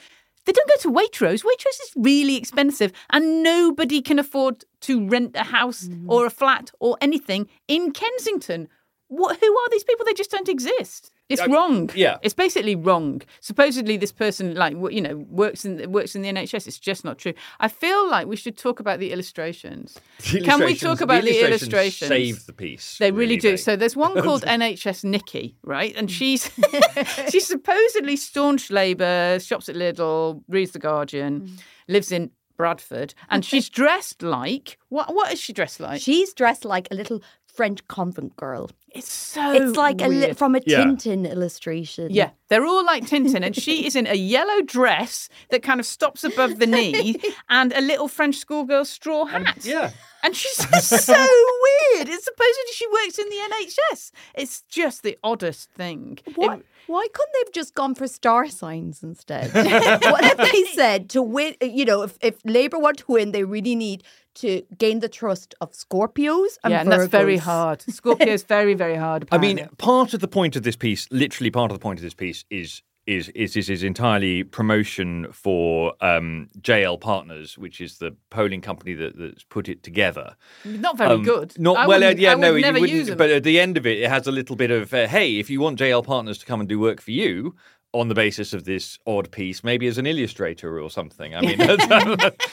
They 0.46 0.52
don't 0.52 0.68
go 0.68 0.76
to 0.82 0.92
Waitrose. 0.92 1.42
Waitrose 1.42 1.82
is 1.82 1.92
really 1.96 2.36
expensive 2.36 2.92
and 3.10 3.42
nobody 3.42 4.00
can 4.00 4.18
afford 4.18 4.64
to 4.82 5.06
rent 5.06 5.32
a 5.34 5.42
house 5.42 5.84
mm-hmm. 5.84 6.10
or 6.10 6.24
a 6.24 6.30
flat 6.30 6.70
or 6.78 6.96
anything 7.00 7.48
in 7.68 7.90
Kensington. 7.90 8.68
What, 9.08 9.38
who 9.38 9.58
are 9.58 9.70
these 9.70 9.84
people? 9.84 10.06
They 10.06 10.14
just 10.14 10.30
don't 10.30 10.48
exist. 10.48 11.10
It's 11.28 11.46
wrong. 11.48 11.90
yeah. 11.94 12.18
it's 12.22 12.34
basically 12.34 12.76
wrong. 12.76 13.20
Supposedly, 13.40 13.96
this 13.96 14.12
person, 14.12 14.54
like 14.54 14.76
you 14.90 15.00
know, 15.00 15.16
works 15.28 15.64
in 15.64 15.90
works 15.90 16.14
in 16.14 16.22
the 16.22 16.28
NHS. 16.28 16.68
It's 16.68 16.78
just 16.78 17.04
not 17.04 17.18
true. 17.18 17.34
I 17.58 17.68
feel 17.68 18.08
like 18.08 18.28
we 18.28 18.36
should 18.36 18.56
talk 18.56 18.78
about 18.78 19.00
the 19.00 19.12
illustrations. 19.12 19.98
The 20.36 20.42
Can 20.42 20.60
we 20.60 20.74
talk 20.76 21.00
about 21.00 21.24
the 21.24 21.44
illustrations? 21.44 22.08
Save 22.08 22.46
the 22.46 22.52
piece. 22.52 22.98
They 22.98 23.10
really 23.10 23.36
do. 23.36 23.52
they. 23.52 23.56
So 23.56 23.74
there's 23.74 23.96
one 23.96 24.20
called 24.22 24.42
NHS 24.42 25.04
Nikki, 25.04 25.56
right? 25.62 25.94
And 25.96 26.08
mm. 26.08 26.12
she's 26.12 26.50
she's 27.30 27.46
supposedly 27.46 28.16
staunch 28.16 28.70
Labour, 28.70 29.38
shops 29.40 29.68
at 29.68 29.76
Lidl, 29.76 30.42
reads 30.48 30.72
the 30.72 30.78
Guardian, 30.78 31.40
mm. 31.42 31.58
lives 31.88 32.12
in 32.12 32.30
Bradford, 32.56 33.14
and 33.30 33.44
she's 33.44 33.68
dressed 33.68 34.22
like 34.22 34.78
what? 34.88 35.14
What 35.14 35.32
is 35.32 35.40
she 35.40 35.52
dressed 35.52 35.80
like? 35.80 36.00
She's 36.00 36.32
dressed 36.34 36.64
like 36.64 36.88
a 36.90 36.94
little 36.94 37.22
French 37.56 37.86
convent 37.88 38.36
girl. 38.36 38.70
It's 38.98 39.12
so 39.12 39.52
It's 39.52 39.76
like 39.76 40.00
a 40.00 40.08
li- 40.08 40.32
from 40.32 40.54
a 40.54 40.60
Yeah. 40.66 40.84
Tintin 40.84 41.30
illustration. 41.30 42.08
Yeah, 42.10 42.30
they're 42.48 42.64
all 42.66 42.84
like 42.84 43.04
Tintin, 43.06 43.44
and 43.44 43.54
she 43.54 43.86
is 43.86 43.94
in 43.96 44.06
a 44.06 44.14
yellow 44.14 44.62
dress 44.62 45.28
that 45.50 45.62
kind 45.62 45.80
of 45.80 45.86
stops 45.86 46.24
above 46.24 46.58
the 46.58 46.66
knee 46.66 47.14
and 47.48 47.72
a 47.72 47.80
little 47.80 48.08
French 48.08 48.36
schoolgirl 48.36 48.84
straw 48.84 49.24
hat. 49.26 49.58
yeah. 49.64 49.90
And 50.22 50.34
she's 50.34 50.56
just 50.56 51.04
so 51.04 51.12
weird. 51.14 52.08
It's 52.08 52.24
supposedly 52.24 52.72
she 52.74 52.86
works 52.88 53.18
in 53.18 53.28
the 53.28 53.36
NHS. 53.54 54.10
It's 54.34 54.62
just 54.62 55.02
the 55.04 55.16
oddest 55.22 55.70
thing. 55.70 56.18
What? 56.34 56.58
It- 56.60 56.66
Why 56.88 57.06
couldn't 57.12 57.32
they 57.32 57.42
have 57.46 57.52
just 57.52 57.74
gone 57.74 57.94
for 57.94 58.06
star 58.08 58.46
signs 58.48 59.02
instead? 59.02 59.52
what 60.12 60.24
if 60.24 60.36
they 60.52 60.64
said 60.74 61.10
to 61.10 61.22
win? 61.22 61.54
You 61.60 61.84
know, 61.84 62.02
if, 62.02 62.16
if 62.20 62.36
Labour 62.44 62.78
want 62.78 62.98
to 62.98 63.04
win, 63.08 63.32
they 63.32 63.42
really 63.44 63.74
need 63.76 64.02
to 64.34 64.62
gain 64.78 65.00
the 65.00 65.08
trust 65.08 65.54
of 65.60 65.72
Scorpios 65.72 66.58
and 66.62 66.70
yeah, 66.72 66.80
and 66.82 66.92
that's 66.92 67.06
very 67.06 67.38
Virgos. 67.38 67.40
hard. 67.40 67.82
Scorpio's 67.82 68.42
very, 68.42 68.74
very 68.74 68.85
hard. 68.94 69.26
I 69.32 69.38
mean, 69.38 69.68
part 69.78 70.14
of 70.14 70.20
the 70.20 70.28
point 70.28 70.54
of 70.56 70.62
this 70.62 70.76
piece, 70.76 71.08
literally 71.10 71.50
part 71.50 71.70
of 71.70 71.76
the 71.78 71.82
point 71.82 71.98
of 71.98 72.02
this 72.04 72.14
piece, 72.14 72.44
is 72.50 72.82
is 73.06 73.28
is 73.30 73.56
is, 73.56 73.70
is 73.70 73.82
entirely 73.82 74.42
promotion 74.42 75.28
for 75.32 75.94
um, 76.00 76.48
JL 76.60 77.00
Partners, 77.00 77.56
which 77.56 77.80
is 77.80 77.98
the 77.98 78.16
polling 78.30 78.60
company 78.60 78.94
that, 78.94 79.16
that's 79.18 79.44
put 79.44 79.68
it 79.68 79.82
together. 79.82 80.34
not 80.64 80.98
very 80.98 81.14
Um, 81.14 81.22
good. 81.22 81.58
Not 81.58 81.76
I 81.76 81.86
well, 81.86 82.02
uh, 82.02 82.10
yeah, 82.10 82.34
no, 82.34 82.54
you 82.54 82.62
never 82.62 82.80
wouldn't. 82.80 83.16
But 83.16 83.30
at 83.30 83.44
the 83.44 83.60
end 83.60 83.76
of 83.76 83.86
it, 83.86 83.98
it 83.98 84.10
has 84.10 84.26
a 84.26 84.32
little 84.32 84.56
bit 84.56 84.70
of, 84.70 84.92
uh, 84.92 85.06
hey, 85.06 85.38
if 85.38 85.48
you 85.50 85.60
want 85.60 85.78
JL 85.78 86.04
Partners 86.04 86.38
to 86.38 86.46
come 86.46 86.60
and 86.60 86.68
do 86.68 86.78
work 86.78 87.00
for 87.00 87.12
you. 87.12 87.54
On 87.92 88.08
the 88.08 88.14
basis 88.14 88.52
of 88.52 88.64
this 88.64 88.98
odd 89.06 89.30
piece, 89.30 89.64
maybe 89.64 89.86
as 89.86 89.96
an 89.96 90.06
illustrator 90.06 90.78
or 90.78 90.90
something. 90.90 91.34
I 91.34 91.40
mean, 91.40 91.56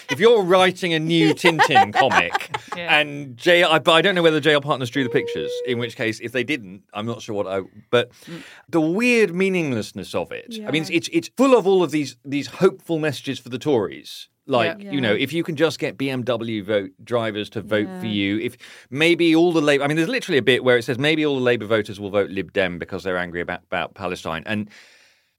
if 0.10 0.18
you're 0.18 0.42
writing 0.42 0.94
a 0.94 1.00
new 1.00 1.34
Tintin 1.34 1.94
comic, 2.02 2.56
Yeah. 2.78 2.98
and 3.00 3.36
J, 3.36 3.62
I, 3.64 3.80
but 3.80 3.92
I 3.92 4.02
don't 4.02 4.16
know 4.16 4.22
whether 4.24 4.40
JL 4.40 4.62
Partners 4.62 4.90
drew 4.90 5.04
the 5.04 5.10
pictures. 5.10 5.52
In 5.66 5.80
which 5.80 5.98
case, 5.98 6.22
if 6.22 6.32
they 6.32 6.46
didn't, 6.46 6.84
I'm 6.94 7.06
not 7.06 7.22
sure 7.22 7.36
what 7.36 7.48
I. 7.48 7.62
But 7.90 8.12
mm. 8.26 8.42
the 8.70 8.80
weird 8.80 9.36
meaninglessness 9.36 10.16
of 10.16 10.32
it. 10.32 10.60
I 10.66 10.72
mean, 10.72 10.84
it's, 10.84 10.92
it's 10.92 11.10
it's 11.12 11.30
full 11.36 11.58
of 11.58 11.68
all 11.68 11.84
of 11.84 11.92
these 11.92 12.16
these 12.24 12.48
hopeful 12.48 13.00
messages 13.00 13.38
for 13.38 13.50
the 13.50 13.60
Tories. 13.60 14.30
Like 14.46 14.82
Yeah. 14.82 14.92
you 14.92 15.02
know, 15.02 15.14
if 15.14 15.34
you 15.34 15.44
can 15.44 15.58
just 15.58 15.78
get 15.78 15.98
BMW 15.98 16.64
vote 16.64 16.92
drivers 17.04 17.50
to 17.52 17.62
vote 17.62 17.90
for 18.00 18.06
you, 18.08 18.40
if 18.40 18.56
maybe 18.90 19.36
all 19.36 19.52
the 19.52 19.62
Labour. 19.62 19.84
I 19.84 19.88
mean, 19.88 19.98
there's 19.98 20.08
literally 20.10 20.38
a 20.38 20.44
bit 20.44 20.64
where 20.64 20.78
it 20.78 20.84
says 20.84 20.98
maybe 20.98 21.26
all 21.26 21.36
the 21.36 21.42
Labour 21.42 21.66
voters 21.66 22.00
will 22.00 22.12
vote 22.12 22.30
Lib 22.30 22.54
Dem 22.54 22.80
because 22.80 23.04
they're 23.04 23.18
angry 23.18 23.42
about 23.42 23.62
about 23.64 23.94
Palestine 23.94 24.44
and. 24.46 24.70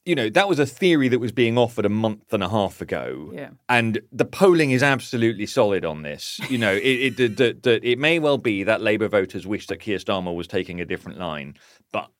You 0.04 0.14
know, 0.14 0.28
that 0.30 0.48
was 0.48 0.58
a 0.58 0.66
theory 0.66 1.08
that 1.08 1.18
was 1.18 1.32
being 1.32 1.56
offered 1.56 1.86
a 1.86 1.90
month 1.90 2.32
and 2.32 2.42
a 2.42 2.48
half 2.48 2.82
ago. 2.82 3.30
Yeah. 3.32 3.50
And 3.68 4.00
the 4.12 4.26
polling 4.26 4.70
is 4.70 4.82
absolutely 4.82 5.46
solid 5.46 5.84
on 5.84 6.02
this. 6.02 6.40
You 6.50 6.58
know, 6.58 6.74
it, 6.74 7.18
it, 7.18 7.62
that 7.62 7.80
it 7.82 7.98
may 7.98 8.18
well 8.18 8.36
be 8.36 8.64
that 8.64 8.82
Labour 8.82 9.08
voters 9.08 9.46
wish 9.46 9.66
that 9.68 9.80
Keir 9.80 9.98
Starmer 9.98 10.34
was 10.34 10.46
taking 10.46 10.80
a 10.80 10.84
different 10.84 11.18
line, 11.18 11.54
but 11.90 12.10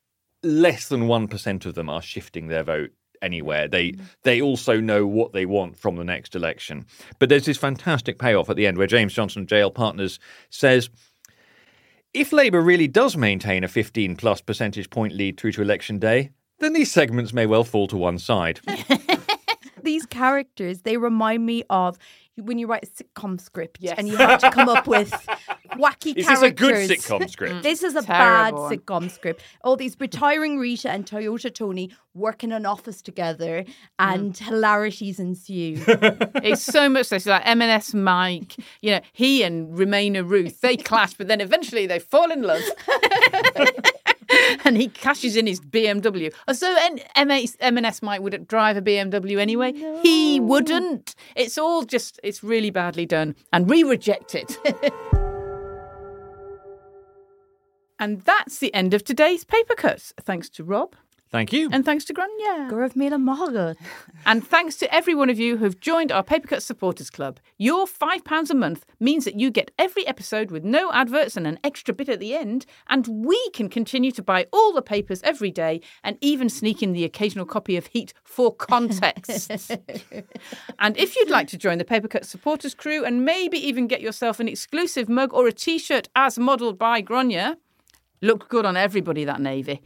less 0.42 0.88
than 0.88 1.08
1% 1.08 1.66
of 1.66 1.74
them 1.74 1.90
are 1.90 2.02
shifting 2.02 2.48
their 2.48 2.62
vote 2.62 2.90
anywhere. 3.24 3.66
They 3.66 3.92
mm. 3.92 4.00
they 4.22 4.40
also 4.40 4.78
know 4.78 5.06
what 5.06 5.32
they 5.32 5.46
want 5.46 5.76
from 5.76 5.96
the 5.96 6.04
next 6.04 6.36
election. 6.36 6.86
But 7.18 7.28
there's 7.28 7.46
this 7.46 7.58
fantastic 7.58 8.18
payoff 8.18 8.50
at 8.50 8.56
the 8.56 8.66
end 8.66 8.78
where 8.78 8.86
James 8.86 9.14
Johnson, 9.14 9.46
JL 9.46 9.74
Partners, 9.74 10.20
says. 10.50 10.90
If 12.12 12.32
Labour 12.32 12.60
really 12.60 12.86
does 12.86 13.16
maintain 13.16 13.64
a 13.64 13.68
15 13.68 14.14
plus 14.14 14.40
percentage 14.40 14.88
point 14.88 15.14
lead 15.14 15.36
through 15.36 15.50
to 15.52 15.62
election 15.62 15.98
day, 15.98 16.30
then 16.60 16.72
these 16.72 16.92
segments 16.92 17.32
may 17.32 17.46
well 17.46 17.64
fall 17.64 17.86
to 17.88 17.96
one 17.96 18.18
side. 18.18 18.60
These 19.82 20.06
characters, 20.06 20.80
they 20.80 20.96
remind 20.96 21.44
me 21.44 21.62
of 21.68 21.98
when 22.36 22.58
you 22.58 22.66
write 22.66 22.84
a 22.84 22.86
sitcom 22.86 23.38
script 23.38 23.78
Yes. 23.80 23.96
and 23.98 24.08
you 24.08 24.16
have 24.16 24.40
to 24.40 24.50
come 24.50 24.68
up 24.68 24.86
with 24.86 25.10
wacky 25.72 26.16
Is 26.16 26.24
characters. 26.24 26.26
this 26.26 26.36
is 26.38 26.42
a 26.42 26.50
good 26.50 26.74
sitcom 26.90 27.30
script? 27.30 27.62
This 27.62 27.82
is 27.82 27.94
a 27.94 28.02
Terrible. 28.02 28.68
bad 28.68 28.78
sitcom 28.78 29.10
script. 29.10 29.42
All 29.62 29.76
these 29.76 29.94
retiring 30.00 30.58
Rita 30.58 30.90
and 30.90 31.04
Toyota 31.04 31.54
Tony 31.54 31.90
work 32.14 32.42
in 32.42 32.50
an 32.50 32.64
office 32.64 33.02
together 33.02 33.64
and 33.98 34.32
mm. 34.32 34.38
hilarities 34.38 35.20
ensue. 35.20 35.82
It's 36.42 36.62
so 36.62 36.88
much 36.88 37.06
so. 37.06 37.16
It's 37.16 37.26
like 37.26 37.42
M&S 37.46 37.94
Mike, 37.94 38.56
you 38.80 38.92
know, 38.92 39.00
he 39.12 39.42
and 39.42 39.76
Remainer 39.76 40.28
Ruth, 40.28 40.60
they 40.60 40.76
clash, 40.76 41.14
but 41.14 41.28
then 41.28 41.40
eventually 41.40 41.86
they 41.86 41.98
fall 41.98 42.30
in 42.30 42.42
love. 42.42 42.62
and 44.64 44.76
he 44.76 44.88
cashes 44.88 45.36
in 45.36 45.46
his 45.46 45.60
BMW. 45.60 46.32
Oh, 46.48 46.52
So 46.52 46.76
M.A. 47.16 47.46
M&S 47.60 48.02
Mike 48.02 48.20
would 48.20 48.46
drive 48.46 48.76
a 48.76 48.82
BMW 48.82 49.38
anyway. 49.38 49.72
He 50.02 50.40
wouldn't. 50.40 51.14
It's 51.36 51.58
all 51.58 51.84
just, 51.84 52.20
it's 52.22 52.42
really 52.42 52.70
badly 52.70 53.06
done. 53.06 53.34
And 53.52 53.68
we 53.68 53.82
reject 53.82 54.34
it. 54.34 54.56
and 57.98 58.20
that's 58.22 58.58
the 58.58 58.72
end 58.74 58.94
of 58.94 59.04
today's 59.04 59.44
paper 59.44 59.74
cuts. 59.74 60.12
Thanks 60.20 60.48
to 60.50 60.64
Rob 60.64 60.96
Thank 61.34 61.52
you. 61.52 61.68
and 61.72 61.84
thanks 61.84 62.04
to 62.04 62.14
Gráinne. 62.14 62.70
Gurav 62.70 62.94
made 62.94 63.12
a. 63.12 63.74
And 64.24 64.46
thanks 64.46 64.76
to 64.76 64.94
every 64.94 65.16
one 65.16 65.28
of 65.28 65.36
you 65.36 65.56
who've 65.56 65.80
joined 65.80 66.12
our 66.12 66.22
Papercut 66.22 66.62
Supporters 66.62 67.10
Club. 67.10 67.40
Your 67.58 67.86
£5 67.86 68.50
a 68.50 68.54
month 68.54 68.86
means 69.00 69.24
that 69.24 69.34
you 69.34 69.50
get 69.50 69.72
every 69.76 70.06
episode 70.06 70.52
with 70.52 70.62
no 70.62 70.92
adverts 70.92 71.36
and 71.36 71.44
an 71.44 71.58
extra 71.64 71.92
bit 71.92 72.08
at 72.08 72.20
the 72.20 72.36
end, 72.36 72.66
and 72.88 73.08
we 73.08 73.50
can 73.50 73.68
continue 73.68 74.12
to 74.12 74.22
buy 74.22 74.46
all 74.52 74.72
the 74.72 74.80
papers 74.80 75.20
every 75.24 75.50
day 75.50 75.80
and 76.04 76.18
even 76.20 76.48
sneak 76.48 76.84
in 76.84 76.92
the 76.92 77.02
occasional 77.02 77.46
copy 77.46 77.76
of 77.76 77.86
Heat 77.88 78.14
for 78.22 78.54
context. 78.54 79.50
and 80.78 80.96
if 80.96 81.16
you'd 81.16 81.30
like 81.30 81.48
to 81.48 81.58
join 81.58 81.78
the 81.78 81.84
Papercut 81.84 82.24
Supporters 82.24 82.76
crew 82.76 83.04
and 83.04 83.24
maybe 83.24 83.58
even 83.58 83.88
get 83.88 84.00
yourself 84.00 84.38
an 84.38 84.46
exclusive 84.46 85.08
mug 85.08 85.34
or 85.34 85.48
a 85.48 85.52
t 85.52 85.80
shirt 85.80 86.08
as 86.14 86.38
modelled 86.38 86.78
by 86.78 87.02
Gráinne, 87.02 87.56
Looked 88.22 88.48
good 88.48 88.64
on 88.64 88.76
everybody, 88.76 89.24
that 89.24 89.40
navy. 89.40 89.82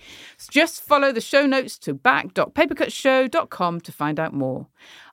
Just 0.51 0.83
follow 0.83 1.11
the 1.13 1.21
show 1.21 1.45
notes 1.47 1.77
to 1.81 1.95
back.papercutsshow.com 1.95 3.81
to 3.81 3.93
find 3.93 4.21
out 4.21 4.33
more. 4.33 4.69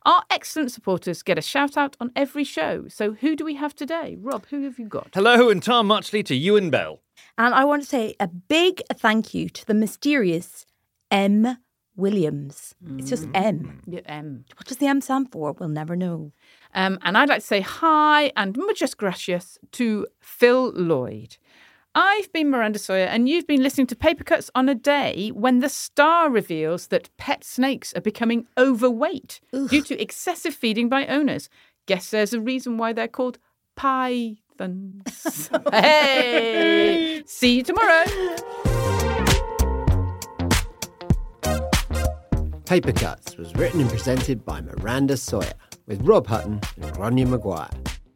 Our 0.06 0.24
excellent 0.30 0.72
supporters 0.72 1.24
get 1.24 1.38
a 1.38 1.42
shout 1.42 1.78
out 1.78 1.96
on 2.00 2.12
every 2.16 2.44
show. 2.44 2.86
So 2.88 3.14
who 3.14 3.36
do 3.36 3.44
we 3.46 3.56
have 3.56 3.76
today? 3.76 4.16
Rob, 4.20 4.46
who 4.48 4.64
have 4.64 4.78
you 4.78 4.88
got? 4.88 5.10
Hello 5.14 5.50
and 5.50 5.64
Tom 5.64 5.88
Muchley 5.88 6.24
to 6.26 6.36
Ewan 6.36 6.70
Bell. 6.70 7.02
And 7.38 7.54
I 7.54 7.66
want 7.66 7.82
to 7.82 7.88
say 7.88 8.16
a 8.20 8.28
big 8.28 8.82
thank 8.94 9.34
you 9.34 9.50
to 9.50 9.66
the 9.66 9.74
mysterious 9.74 10.66
M. 11.10 11.58
Williams. 11.96 12.76
It's 12.98 13.10
just 13.10 13.28
M. 13.34 13.82
Yeah, 13.88 14.02
um, 14.08 14.44
What 14.58 14.68
does 14.68 14.78
the 14.78 14.88
M 14.88 15.00
stand 15.02 15.32
for? 15.32 15.54
We'll 15.54 15.70
never 15.70 15.96
know. 15.96 16.34
um, 16.74 17.00
and 17.04 17.18
I'd 17.18 17.30
like 17.30 17.40
to 17.40 17.46
say 17.48 17.62
hi 17.62 18.32
and 18.36 18.56
muchas 18.58 18.94
gracias 18.94 19.58
to 19.72 20.06
Phil 20.20 20.72
Lloyd. 20.76 21.38
I've 21.98 22.32
been 22.34 22.50
Miranda 22.50 22.78
Sawyer, 22.78 23.06
and 23.06 23.30
you've 23.30 23.48
been 23.48 23.64
listening 23.64 23.88
to 23.88 23.96
Paper 23.96 24.26
Cuts 24.26 24.52
on 24.54 24.68
a 24.68 24.76
day 24.76 25.32
when 25.34 25.60
the 25.60 25.70
star 25.70 26.30
reveals 26.30 26.88
that 26.88 27.10
pet 27.16 27.46
snakes 27.46 27.94
are 27.94 28.02
becoming 28.02 28.48
overweight 28.58 29.40
due 29.70 29.82
to 29.82 30.02
excessive 30.02 30.54
feeding 30.54 30.90
by 30.90 31.08
owners. 31.08 31.48
Guess 31.86 32.12
there's 32.12 32.34
a 32.34 32.42
reason 32.42 32.78
why 32.78 32.92
they're 32.92 33.08
called 33.08 33.40
pythons. 33.78 35.50
hey! 35.72 37.24
See 37.26 37.56
you 37.56 37.64
tomorrow. 37.64 38.04
Paper 42.66 42.92
Cuts 42.92 43.38
was 43.38 43.56
written 43.56 43.80
and 43.80 43.90
presented 43.90 44.44
by 44.44 44.60
Miranda 44.60 45.16
Sawyer 45.16 45.54
with 45.88 46.02
Rob 46.02 46.28
Hutton 46.28 46.60
and 46.76 46.94
Gráinne 46.94 47.26
Maguire. 47.26 47.70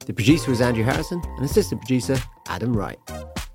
The 0.06 0.12
producer 0.12 0.52
was 0.52 0.60
Andrew 0.60 0.84
Harrison 0.84 1.22
and 1.24 1.46
assistant 1.46 1.80
producer 1.80 2.18
Adam 2.50 2.76
Wright. 2.76 3.00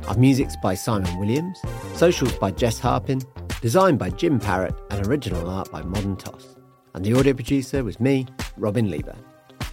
Our 0.07 0.17
music's 0.19 0.55
by 0.57 0.75
Simon 0.75 1.19
Williams, 1.19 1.59
socials 1.95 2.35
by 2.35 2.51
Jess 2.51 2.79
Harpin, 2.79 3.25
designed 3.63 3.99
by 3.99 4.11
Jim 4.11 4.39
Parrett, 4.39 4.79
and 4.91 5.07
original 5.07 5.49
art 5.49 5.73
by 5.73 5.81
Modern 5.81 6.17
Toss. 6.17 6.57
And 6.95 7.03
the 7.03 7.15
audio 7.19 7.33
producer 7.33 7.83
was 7.83 7.99
me, 7.99 8.27
Robin 8.59 8.91
Leeburn. 8.91 9.19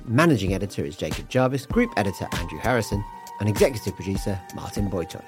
Managing 0.06 0.54
editor 0.54 0.86
is 0.86 0.96
Jacob 0.96 1.28
Jarvis, 1.28 1.66
group 1.66 1.92
editor 1.98 2.30
Andrew 2.32 2.60
Harrison, 2.60 3.04
and 3.42 3.50
executive 3.50 3.94
producer 3.94 4.40
Martin 4.56 4.90
Bojtos. 4.90 5.26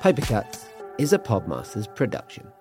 Paper 0.00 0.22
Cuts 0.22 0.66
is 0.98 1.14
a 1.14 1.18
Podmasters 1.18 1.92
production. 1.96 2.51